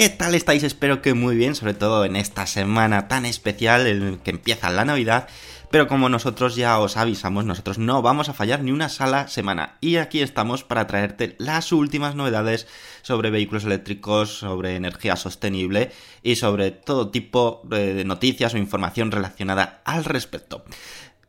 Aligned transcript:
¿Qué 0.00 0.10
tal 0.10 0.36
estáis? 0.36 0.62
Espero 0.62 1.02
que 1.02 1.12
muy 1.12 1.34
bien, 1.34 1.56
sobre 1.56 1.74
todo 1.74 2.04
en 2.04 2.14
esta 2.14 2.46
semana 2.46 3.08
tan 3.08 3.26
especial 3.26 3.84
en 3.88 4.18
que 4.18 4.30
empieza 4.30 4.70
la 4.70 4.84
Navidad. 4.84 5.26
Pero 5.72 5.88
como 5.88 6.08
nosotros 6.08 6.54
ya 6.54 6.78
os 6.78 6.96
avisamos, 6.96 7.44
nosotros 7.44 7.78
no 7.78 8.00
vamos 8.00 8.28
a 8.28 8.32
fallar 8.32 8.62
ni 8.62 8.70
una 8.70 8.90
sola 8.90 9.26
semana. 9.26 9.76
Y 9.80 9.96
aquí 9.96 10.20
estamos 10.20 10.62
para 10.62 10.86
traerte 10.86 11.34
las 11.40 11.72
últimas 11.72 12.14
novedades 12.14 12.68
sobre 13.02 13.30
vehículos 13.30 13.64
eléctricos, 13.64 14.38
sobre 14.38 14.76
energía 14.76 15.16
sostenible 15.16 15.90
y 16.22 16.36
sobre 16.36 16.70
todo 16.70 17.10
tipo 17.10 17.62
de 17.64 18.04
noticias 18.04 18.54
o 18.54 18.58
información 18.58 19.10
relacionada 19.10 19.82
al 19.84 20.04
respecto. 20.04 20.64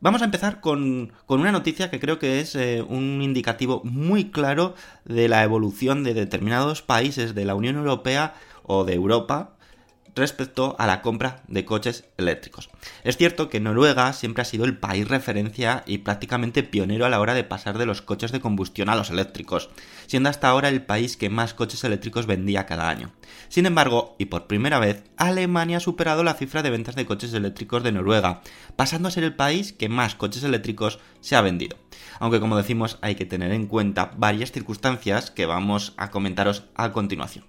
Vamos 0.02 0.22
a 0.22 0.26
empezar 0.26 0.60
con, 0.60 1.12
con 1.26 1.40
una 1.40 1.50
noticia 1.52 1.90
que 1.90 2.00
creo 2.00 2.20
que 2.20 2.40
es 2.40 2.54
eh, 2.54 2.82
un 2.88 3.20
indicativo 3.20 3.82
muy 3.84 4.30
claro 4.30 4.74
de 5.04 5.28
la 5.28 5.42
evolución 5.42 6.04
de 6.04 6.14
determinados 6.14 6.80
países 6.80 7.34
de 7.34 7.44
la 7.44 7.54
Unión 7.54 7.76
Europea 7.76 8.32
o 8.62 8.84
de 8.84 8.94
Europa 8.94 9.56
respecto 10.14 10.76
a 10.78 10.86
la 10.86 11.02
compra 11.02 11.42
de 11.48 11.64
coches 11.64 12.04
eléctricos. 12.16 12.70
Es 13.04 13.16
cierto 13.16 13.48
que 13.48 13.60
Noruega 13.60 14.12
siempre 14.12 14.42
ha 14.42 14.44
sido 14.44 14.64
el 14.64 14.78
país 14.78 15.08
referencia 15.08 15.82
y 15.86 15.98
prácticamente 15.98 16.62
pionero 16.62 17.06
a 17.06 17.08
la 17.08 17.20
hora 17.20 17.34
de 17.34 17.44
pasar 17.44 17.78
de 17.78 17.86
los 17.86 18.02
coches 18.02 18.32
de 18.32 18.40
combustión 18.40 18.88
a 18.88 18.96
los 18.96 19.10
eléctricos, 19.10 19.70
siendo 20.06 20.28
hasta 20.28 20.48
ahora 20.48 20.68
el 20.68 20.82
país 20.82 21.16
que 21.16 21.30
más 21.30 21.54
coches 21.54 21.84
eléctricos 21.84 22.26
vendía 22.26 22.66
cada 22.66 22.88
año. 22.88 23.12
Sin 23.48 23.66
embargo, 23.66 24.16
y 24.18 24.26
por 24.26 24.46
primera 24.46 24.78
vez, 24.78 25.04
Alemania 25.16 25.78
ha 25.78 25.80
superado 25.80 26.22
la 26.22 26.34
cifra 26.34 26.62
de 26.62 26.70
ventas 26.70 26.96
de 26.96 27.06
coches 27.06 27.32
eléctricos 27.32 27.82
de 27.82 27.92
Noruega, 27.92 28.42
pasando 28.76 29.08
a 29.08 29.12
ser 29.12 29.24
el 29.24 29.36
país 29.36 29.72
que 29.72 29.88
más 29.88 30.14
coches 30.14 30.42
eléctricos 30.42 30.98
se 31.20 31.36
ha 31.36 31.40
vendido. 31.40 31.76
Aunque 32.18 32.40
como 32.40 32.56
decimos 32.56 32.98
hay 33.00 33.14
que 33.14 33.26
tener 33.26 33.52
en 33.52 33.66
cuenta 33.66 34.12
varias 34.16 34.52
circunstancias 34.52 35.30
que 35.30 35.46
vamos 35.46 35.94
a 35.96 36.10
comentaros 36.10 36.64
a 36.74 36.92
continuación. 36.92 37.44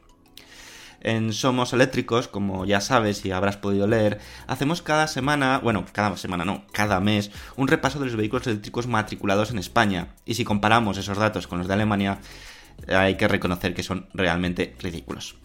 En 1.01 1.33
Somos 1.33 1.73
Eléctricos, 1.73 2.27
como 2.27 2.65
ya 2.65 2.81
sabes 2.81 3.25
y 3.25 3.31
habrás 3.31 3.57
podido 3.57 3.87
leer, 3.87 4.19
hacemos 4.47 4.81
cada 4.81 5.07
semana, 5.07 5.59
bueno, 5.59 5.85
cada 5.91 6.15
semana 6.17 6.45
no, 6.45 6.63
cada 6.71 6.99
mes, 6.99 7.31
un 7.55 7.67
repaso 7.67 7.99
de 7.99 8.05
los 8.05 8.15
vehículos 8.15 8.47
eléctricos 8.47 8.87
matriculados 8.87 9.51
en 9.51 9.57
España. 9.57 10.09
Y 10.25 10.35
si 10.35 10.43
comparamos 10.43 10.97
esos 10.97 11.17
datos 11.17 11.47
con 11.47 11.59
los 11.59 11.67
de 11.67 11.73
Alemania, 11.73 12.19
hay 12.87 13.15
que 13.15 13.27
reconocer 13.27 13.73
que 13.73 13.83
son 13.83 14.07
realmente 14.13 14.75
ridículos. 14.79 15.35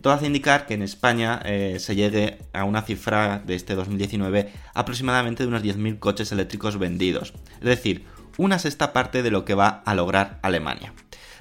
Todo 0.00 0.12
hace 0.14 0.26
indicar 0.26 0.66
que 0.66 0.74
en 0.74 0.82
España 0.82 1.40
eh, 1.44 1.76
se 1.78 1.94
llegue 1.94 2.38
a 2.52 2.64
una 2.64 2.82
cifra 2.82 3.38
de 3.38 3.54
este 3.54 3.76
2019 3.76 4.52
aproximadamente 4.74 5.44
de 5.44 5.48
unos 5.48 5.62
10.000 5.62 6.00
coches 6.00 6.32
eléctricos 6.32 6.76
vendidos. 6.76 7.32
Es 7.60 7.66
decir, 7.66 8.04
una 8.36 8.58
sexta 8.58 8.92
parte 8.92 9.22
de 9.22 9.30
lo 9.30 9.44
que 9.44 9.54
va 9.54 9.82
a 9.84 9.94
lograr 9.94 10.40
Alemania. 10.42 10.92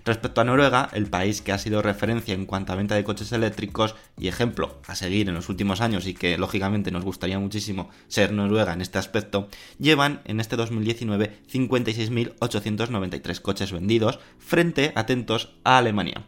Respecto 0.03 0.41
a 0.41 0.44
Noruega, 0.44 0.89
el 0.94 1.07
país 1.07 1.41
que 1.41 1.51
ha 1.51 1.57
sido 1.57 1.81
referencia 1.81 2.34
en 2.34 2.45
cuanto 2.45 2.73
a 2.73 2.75
venta 2.75 2.95
de 2.95 3.03
coches 3.03 3.31
eléctricos 3.31 3.95
y 4.17 4.28
ejemplo 4.28 4.79
a 4.88 4.95
seguir 4.95 5.29
en 5.29 5.35
los 5.35 5.50
últimos 5.50 5.81
años 5.81 6.07
y 6.07 6.13
que 6.13 6.38
lógicamente 6.38 6.91
nos 6.91 7.03
gustaría 7.03 7.39
muchísimo 7.39 7.89
ser 8.07 8.31
Noruega 8.34 8.73
en 8.73 8.81
este 8.81 8.97
aspecto, 8.97 9.47
llevan 9.78 10.22
en 10.25 10.40
este 10.40 10.56
2019 10.56 11.41
56.893 11.51 13.41
coches 13.41 13.72
vendidos 13.72 14.19
frente, 14.40 14.91
atentos, 14.95 15.53
a 15.63 15.78
Alemania, 15.78 16.25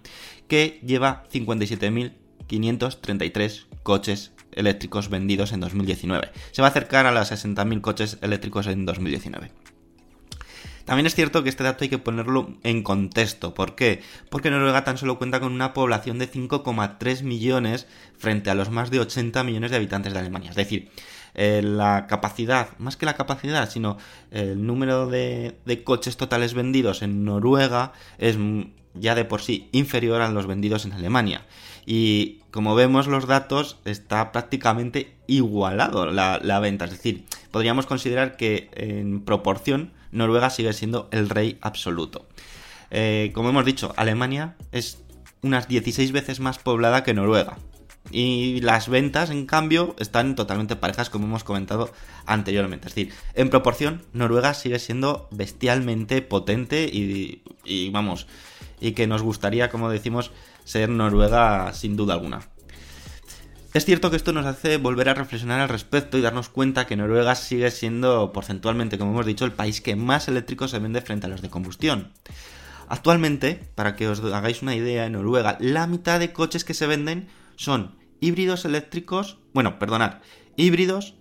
que 0.47 0.79
lleva 0.85 1.23
57.533 1.31 3.65
coches 3.81 4.33
eléctricos 4.51 5.09
vendidos 5.09 5.51
en 5.51 5.61
2019. 5.61 6.29
Se 6.51 6.61
va 6.61 6.67
a 6.67 6.71
acercar 6.71 7.07
a 7.07 7.11
los 7.11 7.31
60.000 7.31 7.81
coches 7.81 8.19
eléctricos 8.21 8.67
en 8.67 8.85
2019. 8.85 9.72
También 10.85 11.05
es 11.05 11.15
cierto 11.15 11.43
que 11.43 11.49
este 11.49 11.63
dato 11.63 11.83
hay 11.83 11.89
que 11.89 11.97
ponerlo 11.97 12.49
en 12.63 12.83
contexto. 12.83 13.53
¿Por 13.53 13.75
qué? 13.75 14.01
Porque 14.29 14.51
Noruega 14.51 14.83
tan 14.83 14.97
solo 14.97 15.17
cuenta 15.17 15.39
con 15.39 15.53
una 15.53 15.73
población 15.73 16.19
de 16.19 16.29
5,3 16.29 17.23
millones 17.23 17.87
frente 18.17 18.49
a 18.49 18.55
los 18.55 18.69
más 18.69 18.91
de 18.91 18.99
80 18.99 19.43
millones 19.43 19.71
de 19.71 19.77
habitantes 19.77 20.13
de 20.13 20.19
Alemania. 20.19 20.49
Es 20.49 20.55
decir, 20.55 20.89
eh, 21.35 21.61
la 21.63 22.05
capacidad, 22.07 22.77
más 22.77 22.97
que 22.97 23.05
la 23.05 23.15
capacidad, 23.15 23.69
sino 23.69 23.97
el 24.31 24.65
número 24.65 25.07
de, 25.07 25.57
de 25.65 25.83
coches 25.83 26.17
totales 26.17 26.53
vendidos 26.53 27.01
en 27.01 27.23
Noruega 27.23 27.93
es 28.17 28.37
ya 28.93 29.15
de 29.15 29.25
por 29.25 29.41
sí 29.41 29.69
inferior 29.71 30.21
a 30.21 30.29
los 30.29 30.47
vendidos 30.47 30.85
en 30.85 30.93
Alemania. 30.93 31.45
Y 31.85 32.39
como 32.51 32.75
vemos 32.75 33.07
los 33.07 33.25
datos, 33.25 33.79
está 33.85 34.31
prácticamente 34.31 35.15
igualado 35.27 36.05
la, 36.11 36.39
la 36.41 36.59
venta. 36.59 36.85
Es 36.85 36.91
decir, 36.91 37.25
podríamos 37.51 37.85
considerar 37.85 38.37
que 38.37 38.69
en 38.73 39.21
proporción 39.21 39.91
Noruega 40.13 40.49
sigue 40.49 40.73
siendo 40.73 41.09
el 41.11 41.29
rey 41.29 41.57
absoluto. 41.61 42.27
Eh, 42.91 43.31
como 43.33 43.49
hemos 43.49 43.65
dicho, 43.65 43.93
Alemania 43.97 44.55
es 44.71 45.03
unas 45.41 45.67
16 45.67 46.11
veces 46.11 46.39
más 46.39 46.59
poblada 46.59 47.03
que 47.03 47.13
Noruega. 47.13 47.57
Y 48.11 48.61
las 48.61 48.89
ventas, 48.89 49.29
en 49.29 49.45
cambio, 49.45 49.95
están 49.97 50.35
totalmente 50.35 50.75
parejas, 50.75 51.09
como 51.09 51.25
hemos 51.25 51.43
comentado 51.43 51.91
anteriormente. 52.25 52.87
Es 52.87 52.95
decir, 52.95 53.13
en 53.33 53.49
proporción, 53.49 54.03
Noruega 54.13 54.53
sigue 54.53 54.79
siendo 54.79 55.27
bestialmente 55.31 56.21
potente 56.21 56.83
y, 56.91 57.43
y 57.63 57.89
vamos, 57.89 58.27
y 58.79 58.91
que 58.91 59.07
nos 59.07 59.21
gustaría, 59.21 59.69
como 59.69 59.89
decimos, 59.89 60.31
ser 60.65 60.89
Noruega 60.89 61.73
sin 61.73 61.95
duda 61.95 62.13
alguna. 62.13 62.41
Es 63.73 63.85
cierto 63.85 64.11
que 64.11 64.17
esto 64.17 64.33
nos 64.33 64.45
hace 64.45 64.77
volver 64.77 65.09
a 65.09 65.15
reflexionar 65.15 65.59
al 65.59 65.67
respecto 65.67 66.19
y 66.19 66.21
darnos 66.21 66.47
cuenta 66.47 66.85
que 66.85 66.95
Noruega 66.95 67.33
sigue 67.33 67.71
siendo 67.71 68.31
porcentualmente, 68.31 68.99
como 68.99 69.11
hemos 69.11 69.25
dicho, 69.25 69.45
el 69.45 69.51
país 69.51 69.81
que 69.81 69.95
más 69.95 70.27
eléctricos 70.27 70.69
se 70.69 70.77
vende 70.77 71.01
frente 71.01 71.25
a 71.25 71.29
los 71.29 71.41
de 71.41 71.49
combustión. 71.49 72.13
Actualmente, 72.87 73.59
para 73.73 73.95
que 73.95 74.07
os 74.07 74.19
hagáis 74.19 74.61
una 74.61 74.75
idea, 74.75 75.07
en 75.07 75.13
Noruega 75.13 75.57
la 75.59 75.87
mitad 75.87 76.19
de 76.19 76.33
coches 76.33 76.63
que 76.63 76.75
se 76.75 76.85
venden 76.85 77.29
son 77.55 77.95
híbridos 78.19 78.63
eléctricos, 78.65 79.39
bueno, 79.53 79.79
perdonad, 79.79 80.19
híbridos 80.55 81.15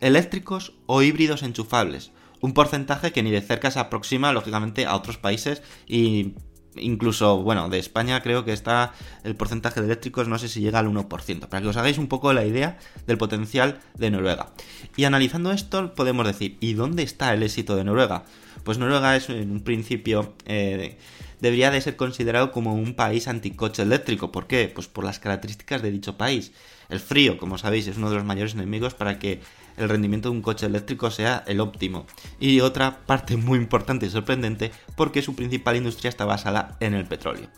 eléctricos 0.00 0.74
o 0.86 1.02
híbridos 1.02 1.42
enchufables. 1.42 2.12
Un 2.40 2.54
porcentaje 2.54 3.10
que 3.10 3.24
ni 3.24 3.32
de 3.32 3.40
cerca 3.40 3.72
se 3.72 3.80
aproxima, 3.80 4.32
lógicamente, 4.32 4.86
a 4.86 4.94
otros 4.94 5.18
países 5.18 5.62
y 5.88 6.34
incluso, 6.80 7.42
bueno, 7.42 7.68
de 7.68 7.78
España 7.78 8.22
creo 8.22 8.44
que 8.44 8.52
está 8.52 8.92
el 9.24 9.36
porcentaje 9.36 9.80
de 9.80 9.86
eléctricos, 9.86 10.28
no 10.28 10.38
sé 10.38 10.48
si 10.48 10.60
llega 10.60 10.78
al 10.78 10.88
1%, 10.88 11.48
para 11.48 11.62
que 11.62 11.68
os 11.68 11.76
hagáis 11.76 11.98
un 11.98 12.08
poco 12.08 12.32
la 12.32 12.44
idea 12.44 12.78
del 13.06 13.18
potencial 13.18 13.80
de 13.94 14.10
Noruega. 14.10 14.50
Y 14.96 15.04
analizando 15.04 15.52
esto, 15.52 15.94
podemos 15.94 16.26
decir, 16.26 16.56
¿y 16.60 16.74
dónde 16.74 17.02
está 17.02 17.32
el 17.34 17.42
éxito 17.42 17.76
de 17.76 17.84
Noruega? 17.84 18.24
Pues 18.64 18.78
Noruega 18.78 19.16
es 19.16 19.28
en 19.30 19.50
un 19.50 19.60
principio, 19.60 20.34
eh, 20.46 20.98
debería 21.40 21.70
de 21.70 21.80
ser 21.80 21.96
considerado 21.96 22.52
como 22.52 22.74
un 22.74 22.94
país 22.94 23.28
anticoche 23.28 23.82
eléctrico. 23.82 24.32
¿Por 24.32 24.46
qué? 24.46 24.70
Pues 24.74 24.88
por 24.88 25.04
las 25.04 25.18
características 25.18 25.82
de 25.82 25.90
dicho 25.90 26.16
país. 26.16 26.52
El 26.88 27.00
frío, 27.00 27.38
como 27.38 27.58
sabéis, 27.58 27.86
es 27.86 27.96
uno 27.96 28.10
de 28.10 28.16
los 28.16 28.24
mayores 28.24 28.54
enemigos 28.54 28.94
para 28.94 29.18
que 29.18 29.40
el 29.78 29.88
rendimiento 29.88 30.30
de 30.30 30.36
un 30.36 30.42
coche 30.42 30.66
eléctrico 30.66 31.10
sea 31.10 31.44
el 31.46 31.60
óptimo. 31.60 32.06
Y 32.38 32.60
otra 32.60 33.00
parte 33.06 33.36
muy 33.36 33.58
importante 33.58 34.06
y 34.06 34.10
sorprendente, 34.10 34.72
porque 34.96 35.22
su 35.22 35.34
principal 35.34 35.76
industria 35.76 36.08
está 36.08 36.24
basada 36.24 36.76
en 36.80 36.94
el 36.94 37.06
petróleo. 37.06 37.48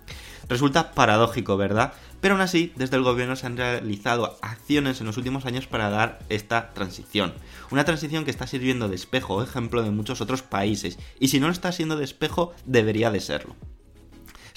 Resulta 0.48 0.92
paradójico, 0.92 1.56
¿verdad? 1.56 1.92
Pero 2.20 2.34
aún 2.34 2.42
así, 2.42 2.72
desde 2.76 2.96
el 2.96 3.02
gobierno 3.02 3.36
se 3.36 3.46
han 3.46 3.56
realizado 3.56 4.36
acciones 4.42 5.00
en 5.00 5.06
los 5.06 5.16
últimos 5.16 5.46
años 5.46 5.66
para 5.66 5.90
dar 5.90 6.18
esta 6.28 6.72
transición. 6.74 7.32
Una 7.70 7.84
transición 7.84 8.24
que 8.24 8.30
está 8.30 8.46
sirviendo 8.46 8.88
de 8.88 8.96
espejo 8.96 9.42
ejemplo 9.42 9.82
de 9.82 9.90
muchos 9.90 10.20
otros 10.20 10.42
países. 10.42 10.98
Y 11.18 11.28
si 11.28 11.40
no 11.40 11.46
lo 11.46 11.52
está 11.52 11.72
siendo 11.72 11.96
de 11.96 12.04
espejo, 12.04 12.52
debería 12.66 13.10
de 13.10 13.20
serlo. 13.20 13.54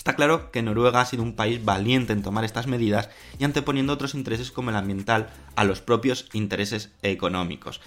Está 0.04 0.18
claro 0.18 0.52
que 0.52 0.62
Noruega 0.62 1.00
ha 1.00 1.06
sido 1.06 1.24
un 1.24 1.32
país 1.32 1.64
valiente 1.64 2.12
en 2.12 2.24
tomar 2.24 2.44
estas 2.44 2.68
medidas 2.68 3.10
y 3.40 3.46
anteponiendo 3.46 3.94
otros 3.94 4.16
intereses 4.16 4.52
como 4.52 4.70
el 4.70 4.76
ambiental 4.76 5.30
a 5.56 5.64
los 5.64 5.80
propios 5.80 6.28
intereses 6.34 6.92
económicos. 7.04 7.80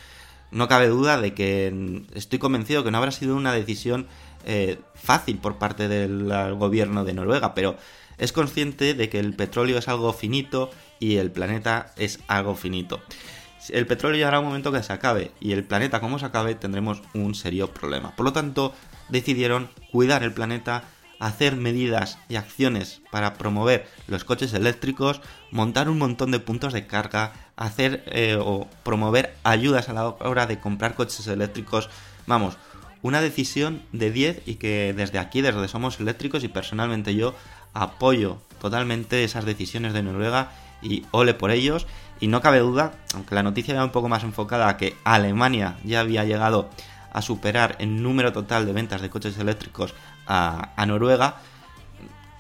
No 0.51 0.67
cabe 0.67 0.89
duda 0.89 1.21
de 1.21 1.35
que 1.35 2.07
estoy 2.15 2.39
convencido 2.39 2.83
que 2.83 2.91
no 2.91 2.97
habrá 2.97 3.11
sido 3.11 3.37
una 3.37 3.53
decisión 3.53 4.07
eh, 4.47 4.79
fácil 4.95 5.37
por 5.37 5.59
parte 5.59 5.89
del 5.89 6.33
gobierno 6.57 7.05
de 7.05 7.13
Noruega, 7.13 7.53
pero 7.53 7.77
es 8.17 8.33
consciente 8.33 8.95
de 8.95 9.11
que 9.11 9.19
el 9.19 9.37
petróleo 9.37 9.77
es 9.77 9.87
algo 9.87 10.15
finito 10.15 10.71
y 10.99 11.17
el 11.17 11.31
planeta 11.31 11.93
es 11.99 12.21
algo 12.29 12.55
finito. 12.55 13.03
El 13.69 13.87
petróleo 13.87 14.17
llegará 14.17 14.41
un 14.41 14.47
momento 14.47 14.73
que 14.73 14.83
se 14.83 14.95
acabe 14.95 15.33
y 15.39 15.53
el 15.53 15.65
planeta 15.65 16.01
como 16.01 16.19
se 16.19 16.25
acabe 16.25 16.55
tendremos 16.55 17.03
un 17.13 17.35
serio 17.35 17.75
problema. 17.75 18.17
Por 18.17 18.25
lo 18.25 18.33
tanto, 18.33 18.73
decidieron 19.11 19.69
cuidar 19.93 20.23
el 20.23 20.33
planeta 20.33 20.85
hacer 21.19 21.57
medidas 21.57 22.19
y 22.29 22.37
acciones 22.37 23.01
para 23.11 23.35
promover 23.35 23.89
los 24.07 24.25
coches 24.25 24.53
eléctricos, 24.53 25.21
montar 25.51 25.89
un 25.89 25.99
montón 25.99 26.31
de 26.31 26.41
puntos 26.41 26.73
de 26.73 26.87
carga, 26.87 27.33
hacer 27.57 28.05
eh, 28.07 28.37
o 28.41 28.69
promover 28.83 29.35
ayudas 29.45 29.89
a 29.89 29.95
la 29.95 30.09
hora 30.09 30.47
de 30.47 30.61
comprar 30.61 30.95
coches 30.95 31.27
eléctricos. 31.27 31.89
Vamos, 32.27 32.59
una 33.03 33.21
decisión 33.21 33.83
de 33.93 34.11
10 34.11 34.43
y 34.47 34.55
que 34.57 34.93
desde 34.97 35.19
aquí, 35.19 35.41
desde 35.41 35.69
Somos 35.69 36.01
Eléctricos 36.01 36.45
y 36.45 36.49
personalmente 36.49 37.15
yo 37.15 37.35
apoyo 37.73 38.39
totalmente 38.61 39.23
esas 39.25 39.45
decisiones 39.45 39.93
de 39.93 40.03
Noruega 40.03 40.51
y 40.83 41.05
ole 41.11 41.35
por 41.35 41.51
ellos. 41.51 41.87
Y 42.19 42.29
no 42.29 42.41
cabe 42.41 42.61
duda, 42.61 42.95
aunque 43.15 43.35
la 43.35 43.43
noticia 43.43 43.75
era 43.75 43.85
un 43.85 43.93
poco 43.93 44.09
más 44.09 44.25
enfocada 44.25 44.69
a 44.69 44.77
que 44.77 44.97
Alemania 45.05 45.77
ya 45.85 46.01
había 46.01 46.25
llegado 46.25 46.71
a 47.13 47.23
superar 47.23 47.77
en 47.79 48.03
número 48.03 48.33
total 48.33 48.67
de 48.67 48.73
ventas 48.73 49.03
de 49.03 49.11
coches 49.11 49.39
eléctricos 49.39 49.95
a, 50.27 50.85
Noruega, 50.87 51.37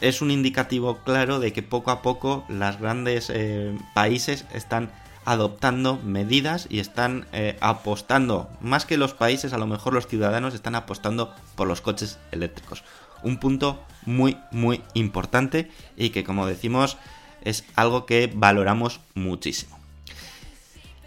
es 0.01 0.21
un 0.21 0.31
indicativo 0.31 0.99
claro 0.99 1.41
de 1.41 1.53
que 1.53 1.63
poco 1.63 1.91
a 1.91 2.03
poco 2.03 2.45
los 2.49 2.79
grandes 2.79 3.31
eh, 3.31 3.77
países 3.95 4.45
están 4.53 4.91
adoptando 5.25 5.99
medidas 6.05 6.69
y 6.71 6.79
están 6.79 7.27
eh, 7.33 7.57
apostando, 7.61 8.49
más 8.61 8.87
que 8.87 8.97
los 8.97 9.13
países, 9.13 9.53
a 9.53 9.59
lo 9.59 9.67
mejor 9.67 9.93
los 9.93 10.07
ciudadanos 10.07 10.55
están 10.55 10.77
apostando 10.77 11.35
por 11.57 11.67
los 11.67 11.81
coches 11.81 12.19
eléctricos. 12.31 12.85
Un 13.23 13.39
punto 13.39 13.83
muy, 14.05 14.39
muy 14.53 14.83
importante 14.95 15.71
y 15.97 16.11
que, 16.11 16.23
como 16.23 16.47
decimos, 16.47 16.97
es 17.43 17.65
algo 17.75 18.07
que 18.07 18.31
valoramos 18.33 19.01
muchísimo. 19.15 19.77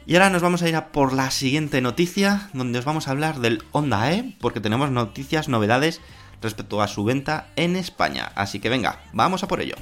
Y 0.05 0.15
ahora 0.15 0.31
nos 0.31 0.41
vamos 0.41 0.63
a 0.63 0.69
ir 0.69 0.75
a 0.75 0.87
por 0.87 1.13
la 1.13 1.29
siguiente 1.31 1.81
noticia, 1.81 2.49
donde 2.53 2.79
os 2.79 2.85
vamos 2.85 3.07
a 3.07 3.11
hablar 3.11 3.39
del 3.39 3.63
Honda 3.71 4.11
E, 4.11 4.33
porque 4.41 4.59
tenemos 4.59 4.89
noticias, 4.89 5.47
novedades 5.47 6.01
respecto 6.41 6.81
a 6.81 6.87
su 6.87 7.03
venta 7.03 7.47
en 7.55 7.75
España. 7.75 8.31
Así 8.35 8.59
que 8.59 8.69
venga, 8.69 9.01
vamos 9.13 9.43
a 9.43 9.47
por 9.47 9.61
ello. 9.61 9.75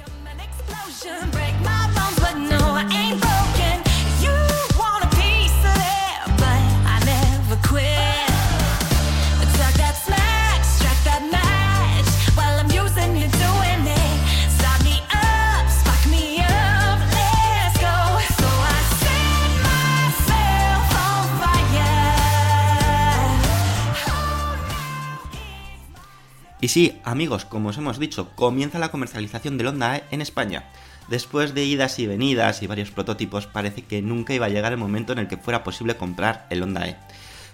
Y 26.60 26.68
sí, 26.68 27.00
amigos, 27.04 27.44
como 27.44 27.68
os 27.68 27.78
hemos 27.78 27.98
dicho, 27.98 28.30
comienza 28.34 28.78
la 28.78 28.90
comercialización 28.90 29.58
del 29.58 29.68
Honda 29.68 29.96
E 29.96 30.04
en 30.10 30.20
España. 30.20 30.64
Después 31.08 31.54
de 31.54 31.64
idas 31.64 31.98
y 32.00 32.06
venidas 32.06 32.62
y 32.62 32.66
varios 32.66 32.90
prototipos, 32.90 33.46
parece 33.46 33.82
que 33.82 34.02
nunca 34.02 34.34
iba 34.34 34.46
a 34.46 34.50
llegar 34.50 34.72
el 34.72 34.78
momento 34.78 35.12
en 35.12 35.20
el 35.20 35.28
que 35.28 35.36
fuera 35.36 35.62
posible 35.62 35.96
comprar 35.96 36.46
el 36.50 36.62
Honda 36.62 36.88
E. 36.88 36.96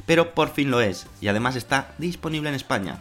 Pero 0.06 0.34
por 0.34 0.50
fin 0.50 0.70
lo 0.70 0.80
es, 0.80 1.06
y 1.20 1.28
además 1.28 1.54
está 1.54 1.92
disponible 1.98 2.48
en 2.48 2.54
España. 2.54 2.98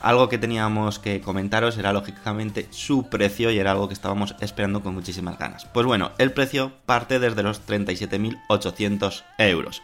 Algo 0.00 0.28
que 0.28 0.38
teníamos 0.38 0.98
que 0.98 1.20
comentaros 1.20 1.76
era 1.76 1.92
lógicamente 1.92 2.66
su 2.70 3.08
precio 3.08 3.50
y 3.50 3.58
era 3.58 3.72
algo 3.72 3.86
que 3.86 3.94
estábamos 3.94 4.34
esperando 4.40 4.82
con 4.82 4.94
muchísimas 4.94 5.38
ganas. 5.38 5.64
Pues 5.66 5.86
bueno, 5.86 6.10
el 6.18 6.32
precio 6.32 6.72
parte 6.86 7.20
desde 7.20 7.44
los 7.44 7.64
37.800 7.66 9.22
euros. 9.38 9.82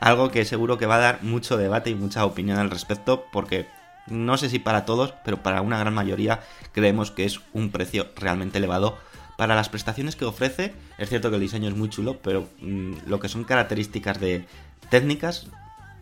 Algo 0.00 0.32
que 0.32 0.44
seguro 0.44 0.78
que 0.78 0.86
va 0.86 0.96
a 0.96 0.98
dar 0.98 1.22
mucho 1.22 1.56
debate 1.56 1.90
y 1.90 1.94
mucha 1.94 2.24
opinión 2.24 2.58
al 2.58 2.70
respecto 2.70 3.26
porque 3.30 3.68
no 4.06 4.36
sé 4.36 4.48
si 4.48 4.58
para 4.58 4.84
todos, 4.84 5.14
pero 5.24 5.42
para 5.42 5.62
una 5.62 5.78
gran 5.78 5.94
mayoría 5.94 6.40
creemos 6.72 7.10
que 7.10 7.24
es 7.24 7.40
un 7.52 7.70
precio 7.70 8.08
realmente 8.16 8.58
elevado 8.58 8.98
para 9.36 9.54
las 9.54 9.68
prestaciones 9.68 10.16
que 10.16 10.24
ofrece. 10.24 10.74
Es 10.98 11.08
cierto 11.08 11.30
que 11.30 11.36
el 11.36 11.42
diseño 11.42 11.68
es 11.68 11.76
muy 11.76 11.88
chulo, 11.88 12.18
pero 12.22 12.48
mm, 12.60 13.06
lo 13.06 13.20
que 13.20 13.28
son 13.28 13.44
características 13.44 14.20
de 14.20 14.44
técnicas 14.90 15.46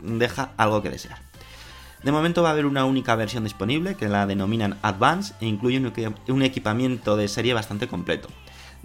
deja 0.01 0.51
algo 0.57 0.81
que 0.81 0.89
desear. 0.89 1.19
De 2.03 2.11
momento 2.11 2.41
va 2.41 2.49
a 2.49 2.51
haber 2.53 2.65
una 2.65 2.85
única 2.85 3.15
versión 3.15 3.43
disponible 3.43 3.95
que 3.95 4.09
la 4.09 4.25
denominan 4.25 4.79
Advance 4.81 5.35
e 5.39 5.45
incluye 5.45 5.79
un 6.27 6.41
equipamiento 6.41 7.15
de 7.15 7.27
serie 7.27 7.53
bastante 7.53 7.87
completo. 7.87 8.29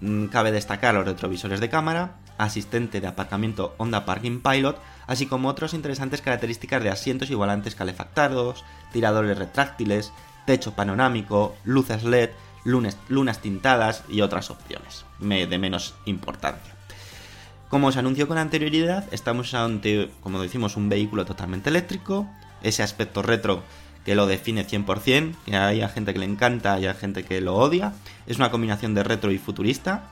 Mm, 0.01 0.27
cabe 0.27 0.53
destacar 0.53 0.95
los 0.95 1.07
retrovisores 1.07 1.61
de 1.61 1.71
cámara, 1.71 2.17
asistente 2.39 3.01
de 3.01 3.07
aparcamiento 3.07 3.75
Honda 3.79 4.05
Parking 4.05 4.41
Pilot, 4.41 4.81
así 5.07 5.27
como 5.27 5.49
otras 5.49 5.75
interesantes 5.75 6.23
características 6.23 6.83
de 6.83 6.91
asientos 6.91 7.31
y 7.31 7.35
volantes 7.35 7.75
calefactados, 7.75 8.65
tiradores 8.93 9.39
retráctiles, 9.39 10.13
techo 10.45 10.75
panorámico, 10.75 11.55
luces 11.65 12.05
LED, 12.05 12.31
lunas 12.65 13.41
tintadas 13.41 14.03
y 14.09 14.21
otras 14.23 14.51
opciones 14.51 15.05
de 15.21 15.59
menos 15.59 15.95
importancia. 16.05 16.75
Como 17.69 17.91
se 17.91 17.99
anunció 17.99 18.29
con 18.29 18.39
anterioridad, 18.39 19.05
estamos 19.13 19.53
ante, 19.55 20.11
como 20.21 20.41
decimos, 20.41 20.77
un 20.77 20.89
vehículo 20.89 21.25
totalmente 21.25 21.71
eléctrico, 21.71 22.29
ese 22.63 22.83
aspecto 22.83 23.23
retro 23.23 23.63
que 24.05 24.15
lo 24.15 24.27
define 24.27 24.65
100%, 24.65 25.35
que 25.45 25.57
hay 25.57 25.89
gente 25.89 26.13
que 26.13 26.21
le 26.21 26.27
encanta 26.27 26.79
y 26.79 26.87
hay 26.87 26.95
gente 26.95 27.25
que 27.25 27.41
lo 27.41 27.57
odia, 27.57 27.93
es 28.29 28.37
una 28.37 28.53
combinación 28.53 28.95
de 28.95 29.03
retro 29.03 29.33
y 29.33 29.39
futurista, 29.39 30.05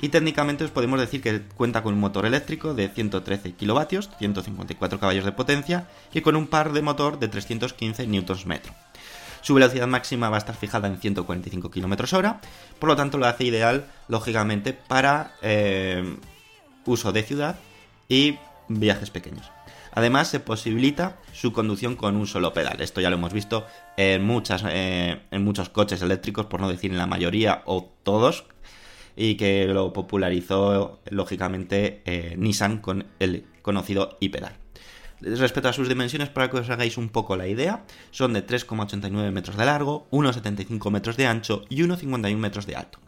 y 0.00 0.08
técnicamente 0.10 0.64
os 0.64 0.70
podemos 0.70 1.00
decir 1.00 1.20
que 1.20 1.42
cuenta 1.56 1.82
con 1.82 1.94
un 1.94 2.00
motor 2.00 2.26
eléctrico 2.26 2.74
de 2.74 2.88
113 2.88 3.52
kilovatios, 3.52 4.10
154 4.18 5.00
caballos 5.00 5.24
de 5.24 5.32
potencia 5.32 5.88
y 6.12 6.20
con 6.20 6.36
un 6.36 6.46
par 6.46 6.72
de 6.72 6.82
motor 6.82 7.18
de 7.18 7.28
315 7.28 8.06
Nm. 8.06 8.60
Su 9.40 9.54
velocidad 9.54 9.86
máxima 9.86 10.30
va 10.30 10.36
a 10.36 10.38
estar 10.38 10.56
fijada 10.56 10.88
en 10.88 10.98
145 10.98 11.70
km 11.70 12.12
hora, 12.12 12.40
por 12.78 12.88
lo 12.88 12.96
tanto 12.96 13.18
lo 13.18 13.26
hace 13.26 13.44
ideal, 13.44 13.86
lógicamente, 14.08 14.72
para 14.72 15.34
eh, 15.42 16.16
uso 16.84 17.12
de 17.12 17.22
ciudad 17.22 17.56
y 18.08 18.38
viajes 18.68 19.10
pequeños. 19.10 19.50
Además, 19.92 20.28
se 20.28 20.38
posibilita 20.38 21.16
su 21.32 21.52
conducción 21.52 21.96
con 21.96 22.16
un 22.16 22.26
solo 22.26 22.52
pedal. 22.52 22.80
Esto 22.80 23.00
ya 23.00 23.10
lo 23.10 23.16
hemos 23.16 23.32
visto 23.32 23.66
en, 23.96 24.22
muchas, 24.22 24.62
eh, 24.68 25.22
en 25.30 25.44
muchos 25.44 25.70
coches 25.70 26.02
eléctricos, 26.02 26.46
por 26.46 26.60
no 26.60 26.68
decir 26.68 26.90
en 26.90 26.98
la 26.98 27.06
mayoría 27.06 27.62
o 27.64 27.90
todos, 28.02 28.44
y 29.20 29.34
que 29.34 29.66
lo 29.66 29.92
popularizó 29.92 31.00
lógicamente 31.10 32.02
eh, 32.04 32.36
Nissan 32.38 32.78
con 32.78 33.08
el 33.18 33.44
conocido 33.62 34.16
iPedal. 34.20 34.54
Respecto 35.20 35.68
a 35.68 35.72
sus 35.72 35.88
dimensiones, 35.88 36.28
para 36.28 36.48
que 36.48 36.58
os 36.58 36.70
hagáis 36.70 36.96
un 36.96 37.08
poco 37.08 37.36
la 37.36 37.48
idea, 37.48 37.84
son 38.12 38.32
de 38.32 38.46
3,89 38.46 39.32
metros 39.32 39.56
de 39.56 39.66
largo, 39.66 40.06
1,75 40.12 40.90
metros 40.92 41.16
de 41.16 41.26
ancho 41.26 41.64
y 41.68 41.82
1,51 41.82 42.36
metros 42.36 42.66
de 42.66 42.76
alto. 42.76 43.00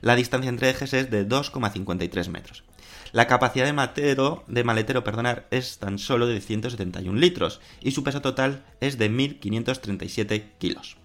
La 0.00 0.16
distancia 0.16 0.48
entre 0.48 0.70
ejes 0.70 0.94
es 0.94 1.10
de 1.10 1.28
2,53 1.28 2.28
metros. 2.30 2.64
La 3.12 3.26
capacidad 3.26 3.66
de 3.66 3.74
maletero, 3.74 4.44
de 4.46 4.64
maletero 4.64 5.04
perdonar, 5.04 5.46
es 5.50 5.76
tan 5.76 5.98
solo 5.98 6.26
de 6.26 6.40
171 6.40 7.20
litros 7.20 7.60
y 7.82 7.90
su 7.90 8.02
peso 8.02 8.22
total 8.22 8.64
es 8.80 8.96
de 8.96 9.10
1.537 9.10 10.52
kilos. 10.58 10.96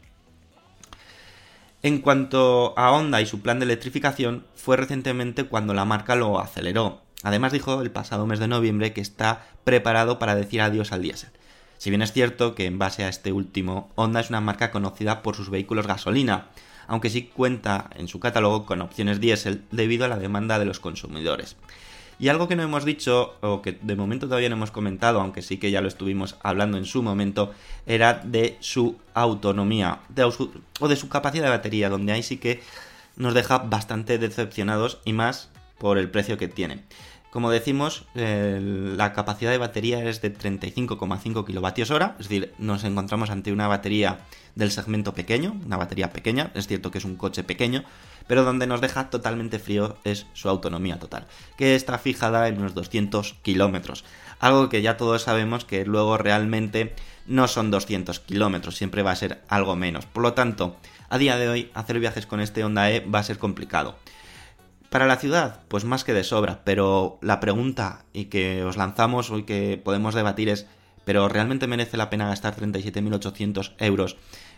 En 1.86 2.00
cuanto 2.00 2.74
a 2.80 2.92
Honda 2.94 3.22
y 3.22 3.27
su 3.27 3.42
plan 3.42 3.60
de 3.60 3.65
electrificación, 3.65 4.44
fue 4.56 4.75
recientemente 4.75 5.44
cuando 5.44 5.75
la 5.75 5.86
marca 5.86 6.15
lo 6.15 6.39
aceleró. 6.39 7.04
Además 7.22 7.51
dijo 7.51 7.80
el 7.80 7.92
pasado 7.92 8.25
mes 8.25 8.39
de 8.39 8.48
noviembre 8.48 8.92
que 8.92 9.01
está 9.01 9.46
preparado 9.63 10.18
para 10.18 10.34
decir 10.34 10.62
adiós 10.62 10.92
al 10.92 11.04
diésel. 11.04 11.30
Si 11.77 11.92
bien 11.92 12.01
es 12.01 12.12
cierto 12.12 12.56
que 12.56 12.65
en 12.65 12.80
base 12.80 13.04
a 13.04 13.08
este 13.08 13.32
último, 13.32 13.92
Honda 13.94 14.20
es 14.20 14.32
una 14.32 14.42
marca 14.42 14.72
conocida 14.72 15.22
por 15.22 15.36
sus 15.36 15.51
vehículos 15.51 15.86
gasolina, 15.86 16.48
aunque 16.88 17.12
sí 17.12 17.30
cuenta 17.32 17.92
en 17.96 18.08
su 18.08 18.20
catálogo 18.20 18.65
con 18.65 18.82
opciones 18.82 19.20
diésel 19.20 19.62
debido 19.70 20.06
a 20.06 20.08
la 20.08 20.18
demanda 20.18 20.58
de 20.58 20.65
los 20.65 20.80
consumidores. 20.80 21.56
Y 22.17 22.29
algo 22.29 22.48
que 22.48 22.55
no 22.55 22.63
hemos 22.63 22.86
dicho, 22.86 23.36
o 23.41 23.62
que 23.62 23.74
de 23.74 23.95
momento 23.95 24.27
todavía 24.27 24.50
no 24.50 24.55
hemos 24.55 24.72
comentado, 24.72 25.19
aunque 25.19 25.41
sí 25.41 25.57
que 25.57 25.72
ya 25.72 25.81
lo 25.81 25.88
estuvimos 25.88 26.38
hablando 26.41 26.77
en 26.77 26.86
su 26.86 27.03
momento, 27.03 27.53
era 27.86 28.22
de 28.24 28.57
su 28.62 28.98
autonomía, 29.13 30.00
o 30.79 30.88
de 30.88 30.95
su 30.95 31.10
capacidad 31.10 31.43
de 31.43 31.50
batería, 31.50 31.89
donde 31.89 32.13
ahí 32.13 32.24
sí 32.24 32.38
que 32.38 32.62
nos 33.17 33.34
deja 33.34 33.57
bastante 33.60 34.17
decepcionados 34.17 35.00
y 35.05 35.13
más 35.13 35.50
por 35.77 35.98
el 35.98 36.10
precio 36.10 36.38
que 36.38 36.48
tiene. 36.48 36.84
Como 37.31 37.51
decimos, 37.51 38.05
la 38.13 39.12
capacidad 39.12 39.51
de 39.51 39.57
batería 39.57 40.01
es 40.07 40.22
de 40.22 40.34
35,5 40.34 41.43
kWh, 41.43 42.22
es 42.22 42.29
decir, 42.29 42.53
nos 42.60 42.86
encontramos 42.86 43.29
ante 43.29 43.51
una 43.51 43.67
batería 43.67 44.19
del 44.55 44.71
segmento 44.71 45.13
pequeño, 45.13 45.55
una 45.65 45.77
batería 45.77 46.12
pequeña, 46.12 46.51
es 46.55 46.67
cierto 46.67 46.91
que 46.91 46.97
es 46.97 47.05
un 47.05 47.17
coche 47.17 47.43
pequeño, 47.43 47.83
pero 48.27 48.43
donde 48.43 48.67
nos 48.67 48.81
deja 48.81 49.09
totalmente 49.09 49.59
frío 49.59 49.97
es 50.03 50.25
su 50.33 50.50
autonomía 50.50 51.00
total, 51.00 51.27
que 51.57 51.75
está 51.75 51.97
fijada 51.97 52.47
en 52.47 52.57
unos 52.57 52.74
200 52.74 53.35
kilómetros, 53.41 54.03
algo 54.39 54.69
que 54.69 54.81
ya 54.81 54.97
todos 54.97 55.24
sabemos 55.24 55.65
que 55.65 55.85
luego 55.85 56.17
realmente 56.17 56.95
no 57.27 57.47
son 57.47 57.71
200 57.71 58.19
kilómetros, 58.19 58.75
siempre 58.75 59.03
va 59.03 59.12
a 59.12 59.15
ser 59.15 59.43
algo 59.47 59.75
menos. 59.75 60.05
Por 60.05 60.24
lo 60.24 60.33
tanto, 60.33 60.77
a 61.09 61.17
día 61.17 61.38
de 61.38 61.50
hoy 61.50 61.71
hacer 61.74 62.00
viajes 62.00 62.25
con 62.25 62.39
este 62.39 62.63
Honda 62.63 62.91
E 62.91 63.00
va 63.01 63.19
a 63.19 63.24
ser 63.24 63.38
complicado. 63.38 63.97
Para 64.89 65.07
la 65.07 65.17
ciudad, 65.17 65.62
pues 65.67 65.83
más 65.83 66.03
que 66.03 66.13
de 66.13 66.24
sobra, 66.24 66.62
pero 66.63 67.19
la 67.21 67.39
pregunta 67.39 68.05
y 68.13 68.25
que 68.25 68.63
os 68.63 68.77
lanzamos 68.77 69.29
hoy 69.29 69.43
que 69.43 69.81
podemos 69.83 70.15
debatir 70.15 70.47
es, 70.47 70.67
¿pero 71.03 71.27
realmente 71.27 71.67
merece 71.67 71.97
la 71.97 72.09
pena 72.09 72.29
gastar 72.29 72.55
37.800 72.55 73.74
euros 73.79 74.15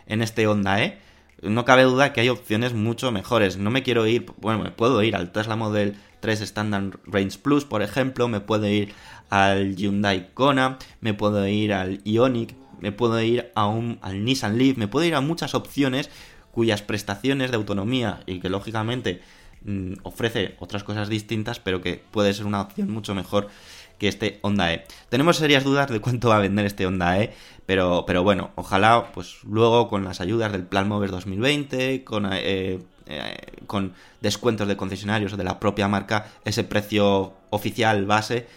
en 0.07 0.21
este 0.21 0.47
Honda 0.47 0.83
E? 0.83 0.99
No 1.41 1.65
cabe 1.65 1.83
duda 1.83 2.13
que 2.13 2.21
hay 2.21 2.29
opciones 2.29 2.73
mucho 2.73 3.11
mejores. 3.11 3.57
No 3.57 3.69
me 3.69 3.83
quiero 3.83 4.07
ir, 4.07 4.25
bueno, 4.41 4.63
me 4.63 4.71
puedo 4.71 5.03
ir 5.03 5.15
al 5.15 5.31
Tesla 5.31 5.55
Model 5.55 5.95
3 6.19 6.41
Standard 6.41 6.99
Range 7.05 7.37
Plus, 7.39 7.65
por 7.65 7.81
ejemplo, 7.81 8.27
me 8.27 8.39
puedo 8.39 8.67
ir 8.67 8.93
al 9.29 9.75
Hyundai 9.75 10.31
Kona, 10.33 10.77
me 11.01 11.13
puedo 11.13 11.47
ir 11.47 11.73
al 11.73 12.01
Ioniq, 12.03 12.55
me 12.79 12.91
puedo 12.91 13.21
ir 13.21 13.51
a 13.55 13.67
un, 13.67 13.99
al 14.01 14.23
Nissan 14.23 14.57
Leaf, 14.57 14.77
me 14.77 14.87
puedo 14.87 15.05
ir 15.05 15.15
a 15.15 15.21
muchas 15.21 15.53
opciones 15.53 16.09
cuyas 16.51 16.81
prestaciones 16.81 17.51
de 17.51 17.57
autonomía 17.57 18.21
y 18.25 18.39
que 18.39 18.49
lógicamente 18.49 19.21
Mm, 19.63 19.93
ofrece 20.03 20.55
otras 20.59 20.83
cosas 20.83 21.09
distintas, 21.09 21.59
pero 21.59 21.81
que 21.81 22.01
puede 22.11 22.33
ser 22.33 22.45
una 22.45 22.61
opción 22.61 22.89
mucho 22.89 23.15
mejor 23.15 23.49
que 23.97 24.07
este 24.07 24.39
Honda 24.41 24.73
E. 24.73 24.85
Tenemos 25.09 25.37
serias 25.37 25.63
dudas 25.63 25.89
de 25.89 25.99
cuánto 25.99 26.29
va 26.29 26.37
a 26.37 26.39
vender 26.39 26.65
este 26.65 26.85
Honda 26.85 27.19
E, 27.19 27.33
pero, 27.65 28.05
pero 28.05 28.23
bueno, 28.23 28.51
ojalá 28.55 29.11
pues 29.13 29.37
luego 29.43 29.87
con 29.89 30.03
las 30.03 30.21
ayudas 30.21 30.51
del 30.51 30.63
Plan 30.63 30.87
Mover 30.87 31.11
2020, 31.11 32.03
con, 32.03 32.31
eh, 32.31 32.79
eh, 33.07 33.37
con 33.65 33.93
descuentos 34.21 34.67
de 34.67 34.77
concesionarios 34.77 35.33
o 35.33 35.37
de 35.37 35.43
la 35.43 35.59
propia 35.59 35.87
marca, 35.87 36.27
ese 36.45 36.63
precio 36.63 37.33
oficial 37.49 38.05
base 38.05 38.47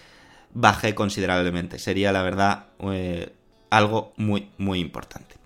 baje 0.53 0.95
considerablemente. 0.95 1.79
Sería 1.79 2.13
la 2.13 2.23
verdad 2.23 2.67
eh, 2.81 3.33
algo 3.71 4.13
muy, 4.17 4.49
muy 4.59 4.81
importante. 4.81 5.37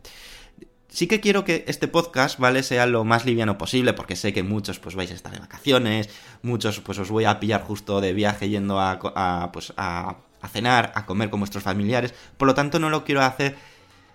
Sí 0.94 1.08
que 1.08 1.18
quiero 1.18 1.42
que 1.42 1.64
este 1.66 1.88
podcast, 1.88 2.38
¿vale? 2.38 2.62
Sea 2.62 2.86
lo 2.86 3.02
más 3.02 3.24
liviano 3.24 3.58
posible, 3.58 3.94
porque 3.94 4.14
sé 4.14 4.32
que 4.32 4.44
muchos 4.44 4.78
pues 4.78 4.94
vais 4.94 5.10
a 5.10 5.14
estar 5.14 5.32
de 5.32 5.40
vacaciones, 5.40 6.08
muchos 6.42 6.78
pues 6.78 7.00
os 7.00 7.10
voy 7.10 7.24
a 7.24 7.40
pillar 7.40 7.62
justo 7.62 8.00
de 8.00 8.12
viaje 8.12 8.48
yendo 8.48 8.78
a, 8.78 9.50
pues, 9.52 9.72
a, 9.76 10.14
cenar, 10.52 10.92
a 10.94 11.04
comer 11.04 11.30
con 11.30 11.40
vuestros 11.40 11.64
familiares. 11.64 12.14
Por 12.36 12.46
lo 12.46 12.54
tanto, 12.54 12.78
no 12.78 12.90
lo 12.90 13.02
quiero 13.02 13.22
hacer, 13.22 13.56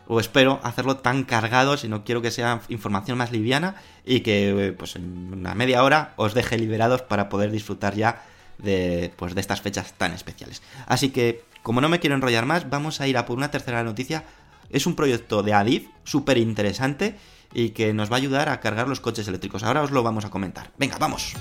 o 0.08 0.22
espero 0.22 0.62
hacerlo 0.64 0.96
tan 0.96 1.26
cargado, 1.26 1.76
sino 1.76 2.06
quiero 2.06 2.22
que 2.22 2.32
sea 2.32 2.62
información 2.70 3.18
más 3.18 3.34
liviana 3.34 3.76
y 4.06 4.22
que 4.22 4.74
pues 4.80 4.96
en 4.96 5.34
una 5.34 5.56
media 5.56 5.84
hora 5.84 6.14
os 6.16 6.34
deje 6.34 6.58
liberados 6.58 7.02
para 7.02 7.28
poder 7.28 7.52
disfrutar 7.52 7.94
ya 7.96 8.24
de, 8.58 9.12
pues, 9.18 9.36
de 9.36 9.42
estas 9.42 9.60
fechas 9.60 9.92
tan 9.98 10.14
especiales. 10.14 10.62
Así 10.86 11.10
que, 11.10 11.44
como 11.62 11.82
no 11.82 11.90
me 11.90 12.00
quiero 12.00 12.16
enrollar 12.16 12.46
más, 12.46 12.70
vamos 12.70 13.02
a 13.02 13.08
ir 13.10 13.18
a 13.18 13.26
por 13.26 13.38
una 13.38 13.52
tercera 13.52 13.84
noticia 13.84 14.24
es 14.70 14.86
un 14.86 14.96
proyecto 14.96 15.44
de 15.44 15.54
Adif 15.54 15.88
súper 16.04 16.38
interesante 16.38 17.18
y 17.54 17.70
que 17.70 17.94
nos 17.94 18.12
va 18.12 18.16
a 18.16 18.20
ayudar 18.20 18.50
a 18.50 18.60
cargar 18.60 18.88
los 18.88 19.00
coches 19.00 19.28
eléctricos. 19.28 19.64
Ahora 19.64 19.82
os 19.82 19.92
lo 19.92 20.04
vamos 20.04 20.26
a 20.26 20.30
comentar. 20.30 20.72
Venga, 20.78 20.98
vamos. 20.98 21.34